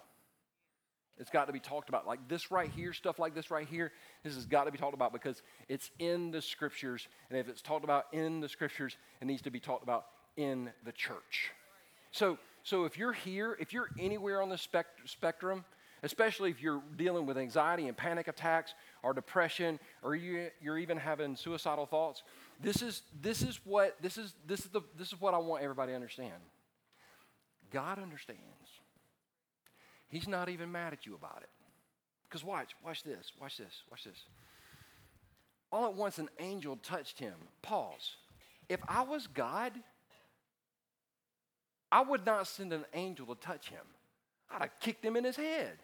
[1.19, 2.07] It's got to be talked about.
[2.07, 4.95] Like this right here, stuff like this right here, this has got to be talked
[4.95, 7.09] about because it's in the scriptures.
[7.29, 10.71] And if it's talked about in the scriptures, it needs to be talked about in
[10.85, 11.51] the church.
[12.13, 15.65] So, so if you're here, if you're anywhere on the spect- spectrum,
[16.05, 20.97] especially if you're dealing with anxiety and panic attacks or depression, or you, you're even
[20.97, 22.23] having suicidal thoughts,
[22.61, 25.63] this is, this is what this is this is the this is what I want
[25.63, 26.43] everybody to understand.
[27.71, 28.43] God understands.
[30.09, 31.51] He's not even mad at you about it.
[32.29, 34.25] Because watch, watch this, watch this, watch this.
[35.71, 37.35] All at once an angel touched him.
[37.63, 38.17] Pause.
[38.69, 39.73] If I was God,
[41.93, 43.85] I would not send an angel to touch him.
[44.51, 45.79] I'd have kicked him in his head.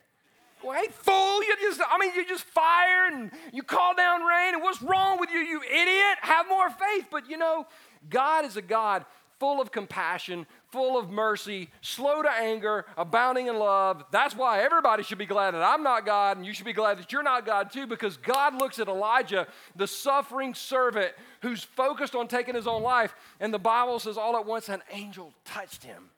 [0.72, 4.62] Hey, fool, you just, I mean, you just fire and you call down rain, and
[4.62, 6.18] what's wrong with you, you idiot?
[6.22, 7.08] Have more faith.
[7.10, 7.66] But you know,
[8.08, 9.04] God is a God
[9.38, 14.02] full of compassion, full of mercy, slow to anger, abounding in love.
[14.10, 16.98] That's why everybody should be glad that I'm not God, and you should be glad
[16.98, 19.46] that you're not God too, because God looks at Elijah,
[19.76, 24.36] the suffering servant who's focused on taking his own life, and the Bible says all
[24.36, 26.10] at once an angel touched him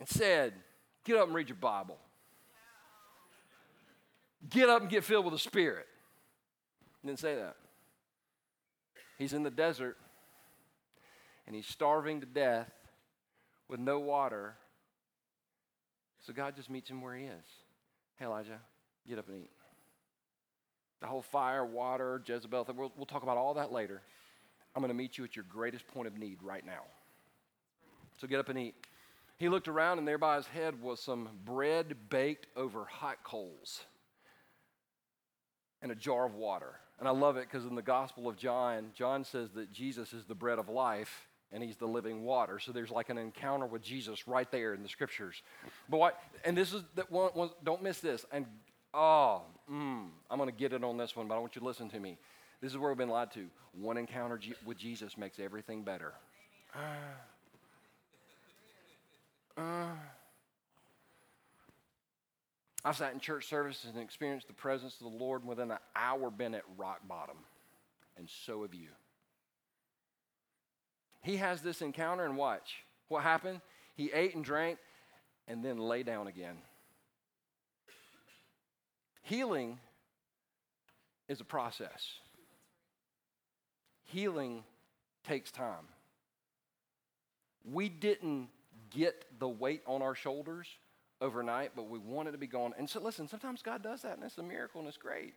[0.00, 0.52] and said,
[1.04, 1.96] Get up and read your Bible.
[4.48, 5.86] Get up and get filled with the Spirit.
[7.02, 7.56] He didn't say that.
[9.18, 9.96] He's in the desert
[11.46, 12.70] and he's starving to death
[13.68, 14.54] with no water.
[16.24, 17.44] So God just meets him where he is.
[18.16, 18.60] Hey, Elijah,
[19.08, 19.50] get up and eat.
[21.00, 24.02] The whole fire, water, Jezebel thing, we'll, we'll talk about all that later.
[24.74, 26.82] I'm going to meet you at your greatest point of need right now.
[28.20, 28.74] So get up and eat.
[29.38, 33.82] He looked around, and there by his head was some bread baked over hot coals
[35.82, 36.74] and a jar of water.
[36.98, 40.24] And I love it because in the Gospel of John, John says that Jesus is
[40.24, 42.58] the bread of life and he's the living water.
[42.58, 45.42] So there's like an encounter with Jesus right there in the scriptures.
[45.88, 48.26] But what, and this is that one, one don't miss this.
[48.32, 48.46] And
[48.92, 51.66] oh, mm, I'm going to get it on this one, but I want you to
[51.66, 52.18] listen to me.
[52.60, 53.46] This is where we've been lied to.
[53.72, 56.12] One encounter with Jesus makes everything better.
[56.74, 56.80] Uh,
[59.60, 59.86] uh,
[62.84, 66.30] I've sat in church services and experienced the presence of the Lord within an hour
[66.30, 67.36] been at rock bottom.
[68.16, 68.88] And so have you.
[71.22, 72.84] He has this encounter and watch.
[73.08, 73.60] What happened?
[73.96, 74.78] He ate and drank
[75.48, 76.56] and then lay down again.
[79.22, 79.78] Healing
[81.28, 82.06] is a process.
[84.04, 84.62] Healing
[85.26, 85.84] takes time.
[87.70, 88.48] We didn't
[88.90, 90.66] get the weight on our shoulders
[91.20, 92.74] overnight, but we wanted to be gone.
[92.78, 95.34] And so, listen, sometimes God does that, and it's a miracle, and it's great.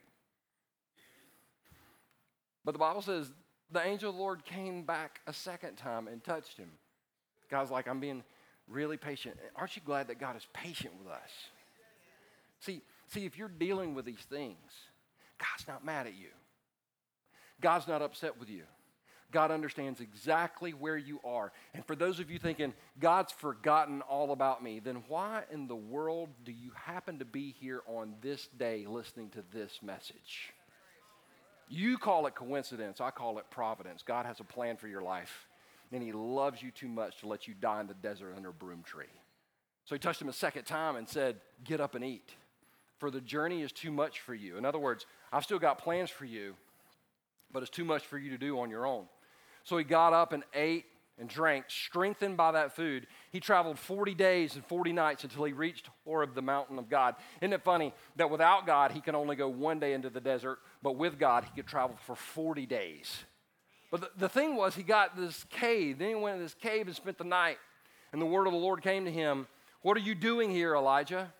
[2.63, 3.31] But the Bible says
[3.71, 6.69] the angel of the Lord came back a second time and touched him.
[7.49, 8.23] God's like, I'm being
[8.67, 9.37] really patient.
[9.55, 11.29] Aren't you glad that God is patient with us?
[12.59, 14.57] See, see, if you're dealing with these things,
[15.37, 16.29] God's not mad at you.
[17.59, 18.63] God's not upset with you.
[19.31, 21.51] God understands exactly where you are.
[21.73, 25.75] And for those of you thinking, God's forgotten all about me, then why in the
[25.75, 30.53] world do you happen to be here on this day listening to this message?
[31.69, 34.03] You call it coincidence, I call it providence.
[34.03, 35.47] God has a plan for your life,
[35.93, 38.53] and He loves you too much to let you die in the desert under a
[38.53, 39.05] broom tree.
[39.85, 42.35] So He touched him a second time and said, Get up and eat,
[42.99, 44.57] for the journey is too much for you.
[44.57, 46.55] In other words, I've still got plans for you,
[47.53, 49.05] but it's too much for you to do on your own.
[49.63, 50.85] So he got up and ate
[51.17, 53.05] and drank, strengthened by that food.
[53.31, 57.15] He traveled 40 days and 40 nights until he reached Horeb, the mountain of God.
[57.41, 60.57] Isn't it funny that without God, he can only go one day into the desert,
[60.81, 63.23] but with God, he could travel for 40 days.
[63.91, 65.99] But the, the thing was, he got this cave.
[65.99, 67.57] Then he went in this cave and spent the night.
[68.13, 69.47] And the word of the Lord came to him
[69.83, 71.31] What are you doing here, Elijah?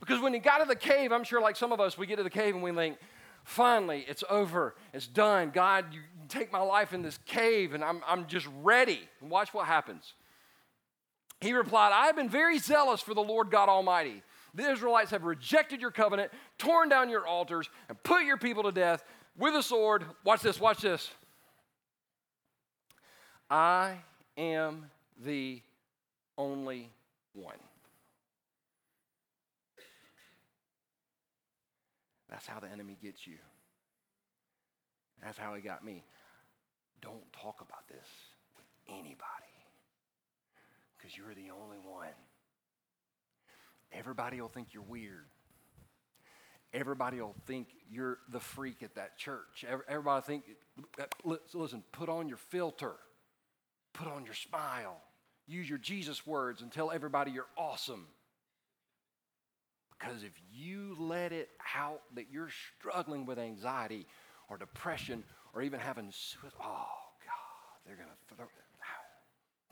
[0.00, 2.16] Because when he got to the cave, I'm sure, like some of us, we get
[2.16, 2.96] to the cave and we think,
[3.44, 5.50] finally, it's over, it's done.
[5.50, 9.00] God, you take my life in this cave and I'm, I'm just ready.
[9.20, 10.14] And watch what happens.
[11.40, 14.22] He replied, I have been very zealous for the Lord God Almighty.
[14.54, 18.72] The Israelites have rejected your covenant, torn down your altars, and put your people to
[18.72, 19.04] death
[19.38, 20.04] with a sword.
[20.24, 21.10] Watch this, watch this.
[23.48, 23.98] I
[24.36, 24.86] am
[25.24, 25.62] the
[26.36, 26.90] only
[27.32, 27.56] one.
[32.28, 33.38] That's how the enemy gets you.
[35.22, 36.04] That's how he got me.
[37.02, 38.06] Don't talk about this
[38.56, 39.20] with anybody
[40.96, 42.08] because you're the only one.
[43.92, 45.26] Everybody will think you're weird.
[46.72, 49.64] Everybody will think you're the freak at that church.
[49.88, 50.44] Everybody think,
[50.98, 52.94] eh, listen, put on your filter,
[53.92, 55.00] put on your smile,
[55.48, 58.06] use your Jesus words, and tell everybody you're awesome.
[59.98, 64.06] Because if you let it out that you're struggling with anxiety
[64.48, 66.86] or depression or even having suicide, oh
[67.24, 68.86] God, they're going to throw, ah,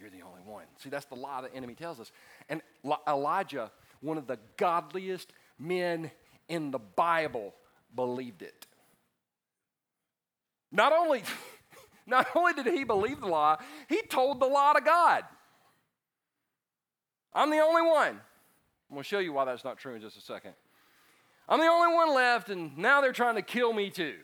[0.01, 0.65] you're the only one.
[0.79, 2.13] See, that's the lie the enemy tells us.
[2.49, 2.63] And
[3.07, 6.11] Elijah, one of the godliest men
[6.49, 7.55] in the Bible,
[7.95, 8.67] believed it.
[10.71, 11.23] Not only,
[12.07, 15.25] not only did he believe the lie, he told the lie to God.
[17.33, 18.21] I'm the only one.
[18.91, 20.55] I'm going to show you why that's not true in just a second.
[21.49, 24.15] I'm the only one left, and now they're trying to kill me too.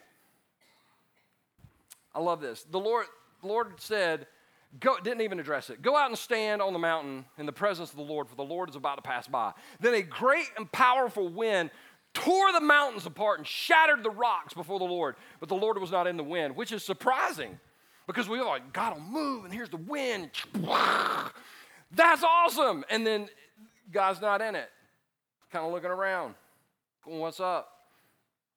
[2.15, 2.65] I love this.
[2.71, 3.07] The Lord,
[3.43, 4.27] Lord said,
[4.81, 5.83] Go, didn't even address it.
[5.83, 8.43] Go out and stand on the mountain in the presence of the Lord, for the
[8.43, 9.53] Lord is about to pass by.
[9.81, 11.71] Then a great and powerful wind
[12.13, 15.15] tore the mountains apart and shattered the rocks before the Lord.
[15.39, 17.59] But the Lord was not in the wind, which is surprising
[18.07, 20.31] because we were like, God will move, and here's the wind.
[21.93, 22.85] That's awesome.
[22.91, 23.29] And then
[23.93, 24.71] God's not in it.
[25.53, 26.35] Kind of looking around,
[27.05, 27.71] going, what's up?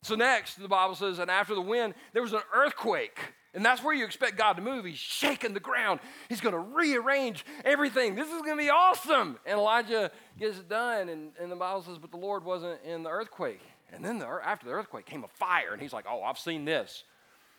[0.02, 3.20] So, next, the Bible says, and after the wind, there was an earthquake.
[3.54, 4.86] And that's where you expect God to move.
[4.86, 6.00] He's shaking the ground.
[6.30, 8.16] He's going to rearrange everything.
[8.16, 9.40] This is going to be awesome.
[9.46, 11.10] And Elijah gets it done.
[11.10, 13.62] And, and the Bible says, but the Lord wasn't in the earthquake.
[13.92, 15.74] And then the, after the earthquake came a fire.
[15.74, 17.04] And he's like, oh, I've seen this.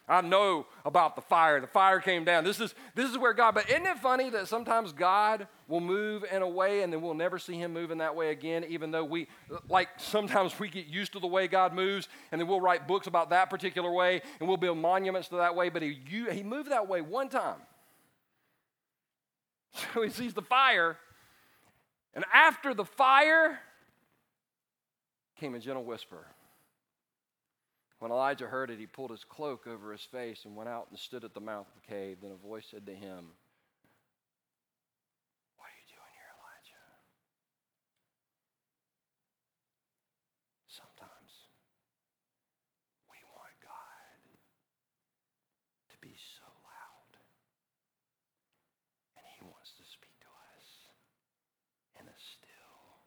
[0.08, 1.60] I know about the fire.
[1.60, 2.42] The fire came down.
[2.42, 6.24] This is, this is where God, but isn't it funny that sometimes God will move
[6.32, 8.90] in a way and then we'll never see him move in that way again, even
[8.90, 9.28] though we,
[9.68, 13.06] like sometimes we get used to the way God moves and then we'll write books
[13.06, 16.42] about that particular way and we'll build monuments to that way, but he, you, he
[16.42, 17.58] moved that way one time.
[19.94, 20.96] So he sees the fire.
[22.14, 23.60] And after the fire
[25.38, 26.26] came a gentle whisper.
[27.98, 30.98] When Elijah heard it, he pulled his cloak over his face and went out and
[30.98, 32.18] stood at the mouth of the cave.
[32.22, 33.34] Then a voice said to him,
[35.58, 36.86] What are you doing here, Elijah?
[40.70, 41.50] Sometimes
[43.10, 44.14] we want God
[45.90, 47.12] to be so loud,
[49.18, 50.66] and He wants to speak to us
[51.98, 53.02] in a still,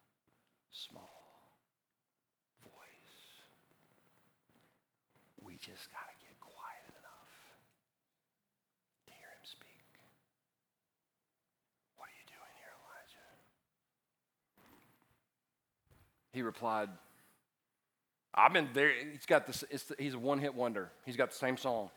[0.72, 1.56] small
[2.60, 3.18] voice.
[5.42, 7.34] We just got to get quiet enough
[9.08, 9.82] to hear him speak.
[11.98, 13.26] What are you doing here, Elijah?
[16.34, 16.90] He replied,
[18.36, 20.92] I've been very, he's got this, it's, he's a one hit wonder.
[21.04, 21.90] He's got the same song.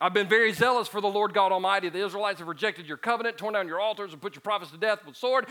[0.00, 1.88] I've been very zealous for the Lord God Almighty.
[1.88, 4.78] The Israelites have rejected your covenant, torn down your altars, and put your prophets to
[4.78, 5.46] death with sword.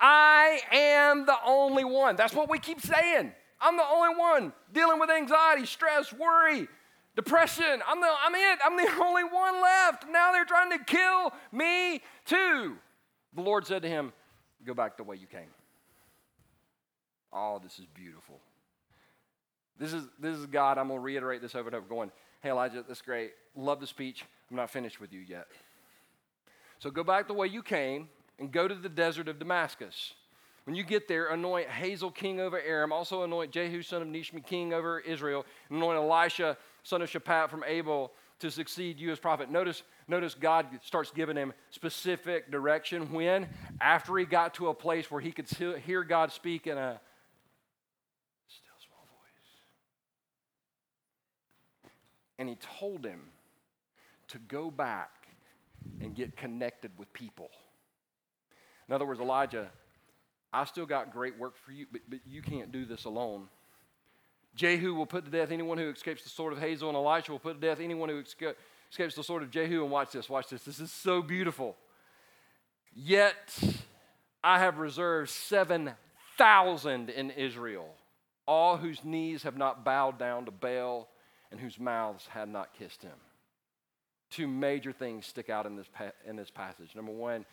[0.00, 2.16] I am the only one.
[2.16, 3.32] That's what we keep saying.
[3.60, 6.68] I'm the only one dealing with anxiety, stress, worry,
[7.16, 7.80] depression.
[7.86, 8.58] I'm, the, I'm it.
[8.64, 10.06] I'm the only one left.
[10.10, 12.76] Now they're trying to kill me too.
[13.34, 14.12] The Lord said to him,
[14.64, 15.50] Go back the way you came.
[17.32, 18.40] Oh, this is beautiful.
[19.78, 20.78] This is, this is God.
[20.78, 23.32] I'm going to reiterate this over and over, going, Hey, Elijah, that's great.
[23.56, 24.24] Love the speech.
[24.50, 25.46] I'm not finished with you yet.
[26.78, 30.14] So go back the way you came and go to the desert of Damascus.
[30.64, 32.92] When you get there, anoint Hazael king over Aram.
[32.92, 35.44] Also anoint Jehu son of Nimshi king over Israel.
[35.70, 39.50] Anoint Elisha son of Shaphat from Abel to succeed you as prophet.
[39.50, 43.48] Notice, notice God starts giving him specific direction when?
[43.80, 47.00] After he got to a place where he could hear God speak in a
[48.48, 49.60] still small voice.
[52.38, 53.20] And he told him
[54.28, 55.10] to go back
[56.00, 57.50] and get connected with people.
[58.88, 59.70] In other words, Elijah,
[60.54, 63.48] I still got great work for you, but, but you can't do this alone.
[64.54, 67.40] Jehu will put to death anyone who escapes the sword of Hazael, and Elisha will
[67.40, 69.82] put to death anyone who escapes the sword of Jehu.
[69.82, 70.62] And watch this, watch this.
[70.62, 71.76] This is so beautiful.
[72.94, 73.58] Yet
[74.44, 77.88] I have reserved 7,000 in Israel,
[78.46, 81.08] all whose knees have not bowed down to Baal
[81.50, 83.16] and whose mouths have not kissed him.
[84.30, 86.94] Two major things stick out in this, pa- in this passage.
[86.94, 87.44] Number one,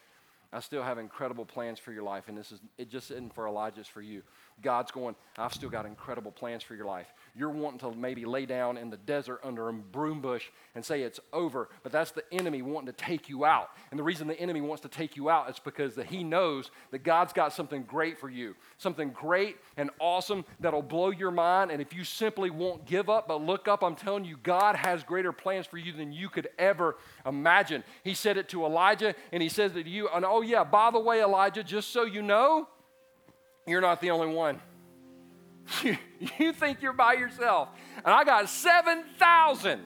[0.54, 3.47] I still have incredible plans for your life, and this is it just isn't for
[3.47, 4.22] Elijah, it's for you.
[4.62, 7.08] God's going, I've still got incredible plans for your life.
[7.36, 11.02] You're wanting to maybe lay down in the desert under a broom bush and say
[11.02, 13.70] it's over, but that's the enemy wanting to take you out.
[13.89, 17.04] And the reason the enemy wants to take you out is because he knows that
[17.04, 21.72] God's got something great for you, something great and awesome that'll blow your mind.
[21.72, 25.04] And if you simply won't give up but look up, I'm telling you, God has
[25.04, 27.84] greater plans for you than you could ever imagine.
[28.04, 30.08] He said it to Elijah, and he says it to you.
[30.10, 32.68] And oh, Oh, yeah, by the way, Elijah, just so you know,
[33.68, 34.60] you're not the only one.
[36.39, 37.70] You, think you're by yourself.
[37.98, 39.82] And I got 7,000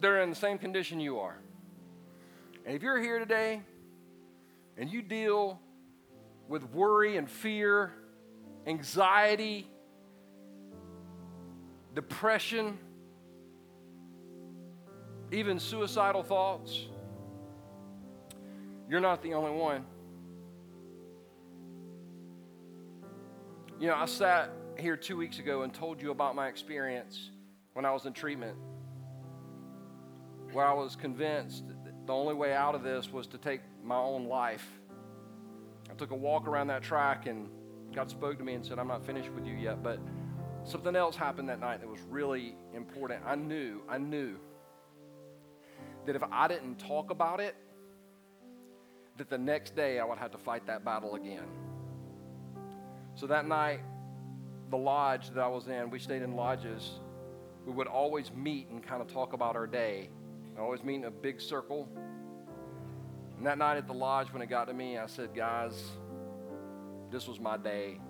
[0.00, 1.36] that are in the same condition you are.
[2.64, 3.60] And if you're here today
[4.78, 5.60] and you deal
[6.48, 7.92] with worry and fear,
[8.66, 9.66] anxiety,
[11.94, 12.78] depression,
[15.30, 16.86] even suicidal thoughts,
[18.92, 19.86] you're not the only one.
[23.80, 27.30] You know, I sat here two weeks ago and told you about my experience
[27.72, 28.54] when I was in treatment,
[30.52, 31.64] where I was convinced
[32.04, 34.66] the only way out of this was to take my own life.
[35.90, 37.48] I took a walk around that track and
[37.94, 39.82] God spoke to me and said, I'm not finished with you yet.
[39.82, 40.00] But
[40.64, 43.22] something else happened that night that was really important.
[43.24, 44.36] I knew, I knew
[46.04, 47.56] that if I didn't talk about it,
[49.18, 51.46] that the next day I would have to fight that battle again.
[53.14, 53.80] So that night,
[54.70, 57.00] the lodge that I was in, we stayed in lodges.
[57.66, 60.08] We would always meet and kind of talk about our day.
[60.56, 61.88] I always meet in a big circle.
[63.36, 65.92] And that night at the lodge, when it got to me, I said, guys,
[67.10, 68.00] this was my day.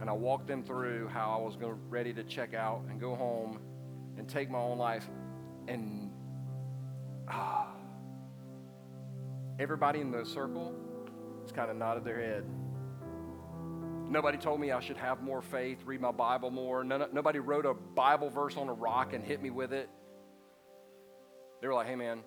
[0.00, 3.14] And I walked them through how I was going ready to check out and go
[3.14, 3.58] home
[4.16, 5.08] and take my own life.
[5.68, 6.10] And
[7.28, 7.71] ah,
[9.58, 10.74] everybody in the circle
[11.42, 12.44] just kind of nodded their head.
[14.08, 16.84] Nobody told me I should have more faith, read my Bible more.
[16.84, 19.88] None, nobody wrote a Bible verse on a rock and hit me with it.
[21.60, 22.20] They were like, hey, man,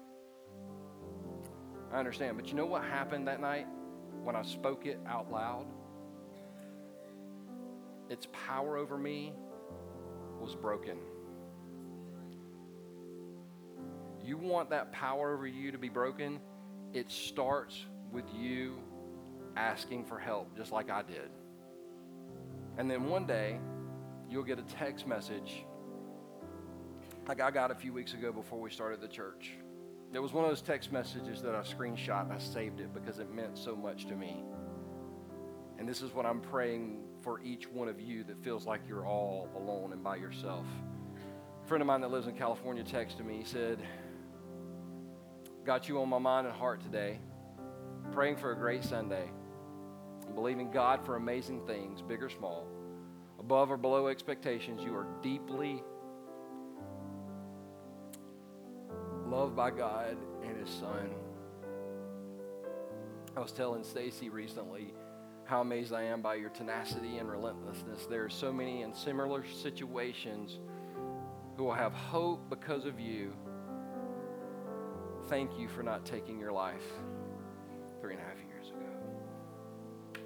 [1.94, 2.38] I understand.
[2.38, 3.68] But you know what happened that night
[4.24, 5.68] when I spoke it out loud?
[8.10, 9.34] Its power over me
[10.40, 10.98] was broken.
[14.24, 16.40] You want that power over you to be broken?
[16.96, 18.78] It starts with you
[19.58, 21.30] asking for help, just like I did.
[22.78, 23.60] And then one day,
[24.30, 25.66] you'll get a text message
[27.28, 29.52] like I got a few weeks ago before we started the church.
[30.14, 33.34] There was one of those text messages that I screenshot I saved it because it
[33.34, 34.44] meant so much to me.
[35.78, 39.06] And this is what I'm praying for each one of you that feels like you're
[39.06, 40.66] all alone and by yourself.
[41.64, 43.40] A friend of mine that lives in California texted me.
[43.40, 43.80] He said,
[45.66, 47.18] Got you on my mind and heart today,
[48.12, 49.32] praying for a great Sunday,
[50.36, 52.68] believing God for amazing things, big or small.
[53.40, 55.82] Above or below expectations, you are deeply
[59.26, 61.10] loved by God and His Son.
[63.36, 64.94] I was telling Stacy recently
[65.46, 68.06] how amazed I am by your tenacity and relentlessness.
[68.06, 70.60] There are so many in similar situations
[71.58, 73.34] who will have hope because of you.
[75.28, 76.84] Thank you for not taking your life
[78.00, 80.24] three and a half years ago.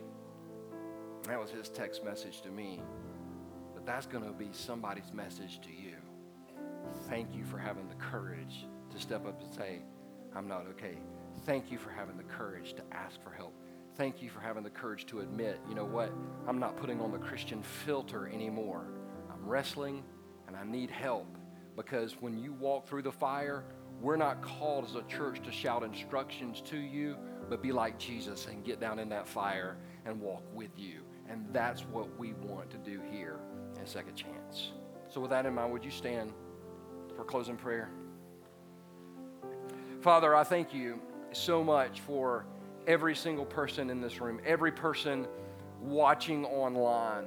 [1.23, 2.81] That was his text message to me.
[3.73, 5.95] But that's going to be somebody's message to you.
[7.07, 9.79] Thank you for having the courage to step up and say,
[10.35, 10.97] I'm not okay.
[11.45, 13.53] Thank you for having the courage to ask for help.
[13.95, 16.11] Thank you for having the courage to admit, you know what?
[16.45, 18.85] I'm not putting on the Christian filter anymore.
[19.31, 20.03] I'm wrestling
[20.47, 21.37] and I need help
[21.75, 23.63] because when you walk through the fire,
[24.01, 27.17] we're not called as a church to shout instructions to you,
[27.49, 31.01] but be like Jesus and get down in that fire and walk with you.
[31.29, 33.39] And that's what we want to do here
[33.79, 34.71] in Second Chance.
[35.09, 36.33] So, with that in mind, would you stand
[37.15, 37.89] for closing prayer?
[40.01, 41.01] Father, I thank you
[41.33, 42.45] so much for
[42.87, 45.27] every single person in this room, every person
[45.81, 47.25] watching online.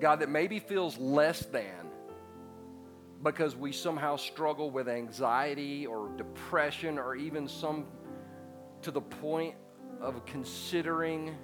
[0.00, 1.90] God, that maybe feels less than
[3.22, 7.86] because we somehow struggle with anxiety or depression or even some
[8.82, 9.54] to the point
[10.00, 11.36] of considering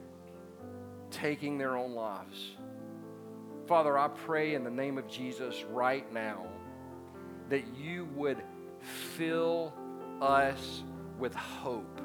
[1.10, 2.52] taking their own lives.
[3.66, 6.46] Father, I pray in the name of Jesus right now
[7.48, 8.42] that you would
[9.16, 9.74] fill
[10.20, 10.82] us
[11.18, 12.00] with hope.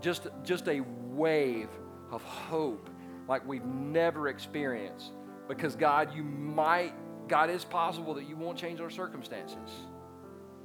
[0.00, 1.68] Just, just a wave
[2.10, 2.88] of hope
[3.28, 5.12] like we've never experienced.
[5.48, 6.94] Because God, you might,
[7.28, 9.70] God, is possible that you won't change our circumstances,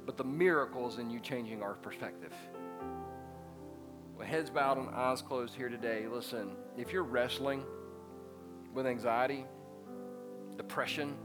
[0.04, 2.32] but the miracle is in you changing our perspective.
[4.16, 7.64] With heads bowed and eyes closed here today, listen, if you're wrestling
[8.74, 9.44] with anxiety,
[10.56, 11.16] depression,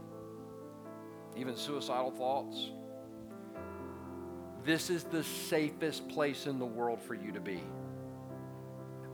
[1.36, 2.70] even suicidal thoughts,
[4.64, 7.62] this is the safest place in the world for you to be.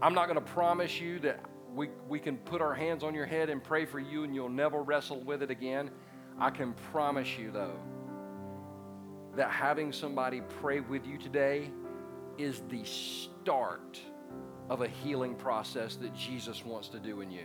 [0.02, 1.40] I'm not going to promise you that
[1.74, 4.48] we, we can put our hands on your head and pray for you and you'll
[4.48, 5.90] never wrestle with it again.
[6.40, 7.78] I can promise you, though,
[9.36, 11.70] that having somebody pray with you today
[12.38, 14.00] is the start
[14.70, 17.44] of a healing process that Jesus wants to do in you.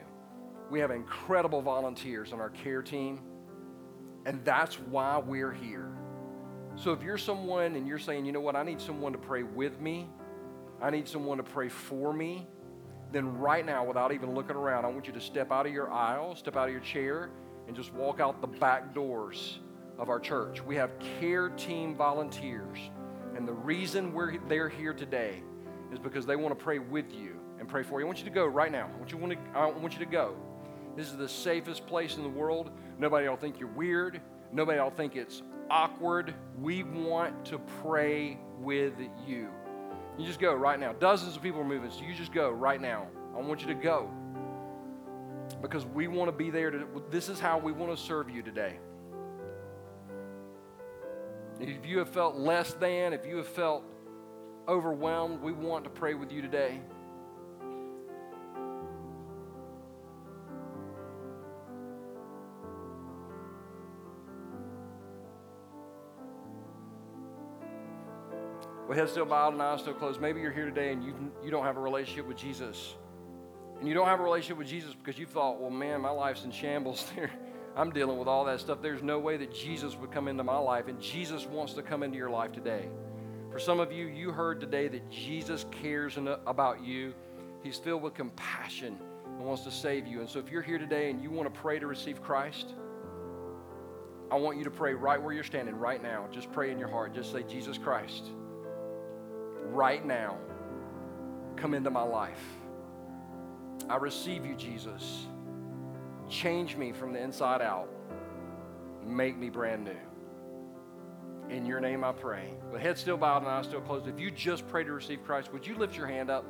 [0.71, 3.19] We have incredible volunteers on our care team,
[4.25, 5.91] and that's why we're here.
[6.77, 9.43] So if you're someone and you're saying, you know what, I need someone to pray
[9.43, 10.07] with me,
[10.81, 12.47] I need someone to pray for me,
[13.11, 15.91] then right now, without even looking around, I want you to step out of your
[15.91, 17.29] aisle, step out of your chair,
[17.67, 19.59] and just walk out the back doors
[19.97, 20.61] of our church.
[20.63, 22.79] We have care team volunteers.
[23.35, 25.43] And the reason we're, they're here today
[25.91, 28.05] is because they want to pray with you and pray for you.
[28.05, 28.89] I want you to go right now.
[28.93, 30.35] I want you, want to, I want you to go.
[30.95, 32.71] This is the safest place in the world.
[32.97, 34.21] Nobody will think you're weird.
[34.51, 36.33] Nobody will think it's awkward.
[36.59, 38.93] We want to pray with
[39.27, 39.49] you.
[40.17, 40.93] You just go right now.
[40.93, 43.07] Dozens of people are moving, so you just go right now.
[43.35, 44.09] I want you to go
[45.61, 46.71] because we want to be there.
[46.71, 48.77] To, this is how we want to serve you today.
[51.59, 53.83] If you have felt less than, if you have felt
[54.67, 56.81] overwhelmed, we want to pray with you today.
[68.95, 70.21] with head still bowed and eyes still closed.
[70.21, 72.95] Maybe you're here today and you, you don't have a relationship with Jesus.
[73.79, 76.43] And you don't have a relationship with Jesus because you thought, well, man, my life's
[76.43, 77.05] in shambles.
[77.15, 77.31] There.
[77.77, 78.81] I'm dealing with all that stuff.
[78.81, 82.03] There's no way that Jesus would come into my life, and Jesus wants to come
[82.03, 82.87] into your life today.
[83.51, 86.17] For some of you, you heard today that Jesus cares
[86.47, 87.13] about you.
[87.63, 90.21] He's filled with compassion and wants to save you.
[90.21, 92.67] And so, if you're here today and you want to pray to receive Christ,
[94.31, 96.27] I want you to pray right where you're standing right now.
[96.31, 97.13] Just pray in your heart.
[97.13, 98.23] Just say, Jesus Christ
[99.71, 100.37] right now,
[101.55, 102.41] come into my life.
[103.89, 105.27] I receive you, Jesus.
[106.29, 107.87] Change me from the inside out.
[109.05, 111.55] Make me brand new.
[111.55, 112.55] In your name I pray.
[112.71, 115.53] With head still bowed and eyes still closed, if you just pray to receive Christ,
[115.53, 116.45] would you lift your hand up?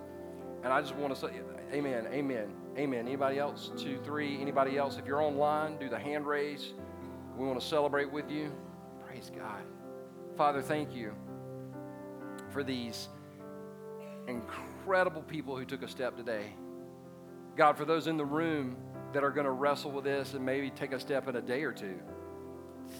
[0.63, 1.27] And I just want to say,
[1.73, 3.07] Amen, Amen, Amen.
[3.07, 3.71] Anybody else?
[3.77, 4.39] Two, three.
[4.41, 4.97] Anybody else?
[4.97, 6.73] If you're online, do the hand raise.
[7.37, 8.51] We want to celebrate with you.
[9.05, 9.63] Praise God.
[10.37, 11.13] Father, thank you
[12.49, 13.09] for these
[14.27, 16.53] incredible people who took a step today.
[17.55, 18.75] God, for those in the room
[19.13, 21.63] that are going to wrestle with this and maybe take a step in a day
[21.63, 21.99] or two,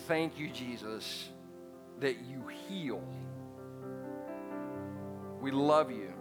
[0.07, 1.29] thank you, Jesus,
[1.99, 3.03] that you heal.
[5.41, 6.13] We love you.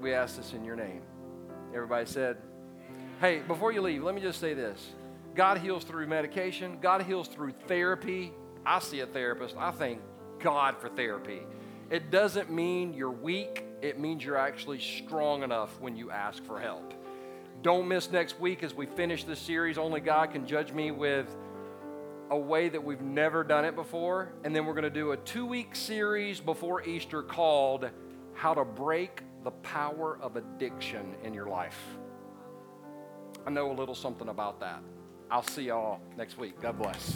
[0.00, 1.02] We ask this in your name.
[1.74, 2.38] Everybody said,
[3.20, 4.80] Hey, before you leave, let me just say this
[5.34, 8.32] God heals through medication, God heals through therapy.
[8.64, 9.56] I see a therapist.
[9.56, 10.00] I thank
[10.38, 11.40] God for therapy.
[11.90, 16.58] It doesn't mean you're weak, it means you're actually strong enough when you ask for
[16.58, 16.94] help.
[17.62, 19.78] Don't miss next week as we finish this series.
[19.78, 21.32] Only God can judge me with
[22.30, 24.32] a way that we've never done it before.
[24.42, 27.88] And then we're going to do a two week series before Easter called
[28.34, 31.78] How to Break the Power of Addiction in Your Life.
[33.46, 34.82] I know a little something about that.
[35.30, 36.60] I'll see y'all next week.
[36.60, 37.14] God bless.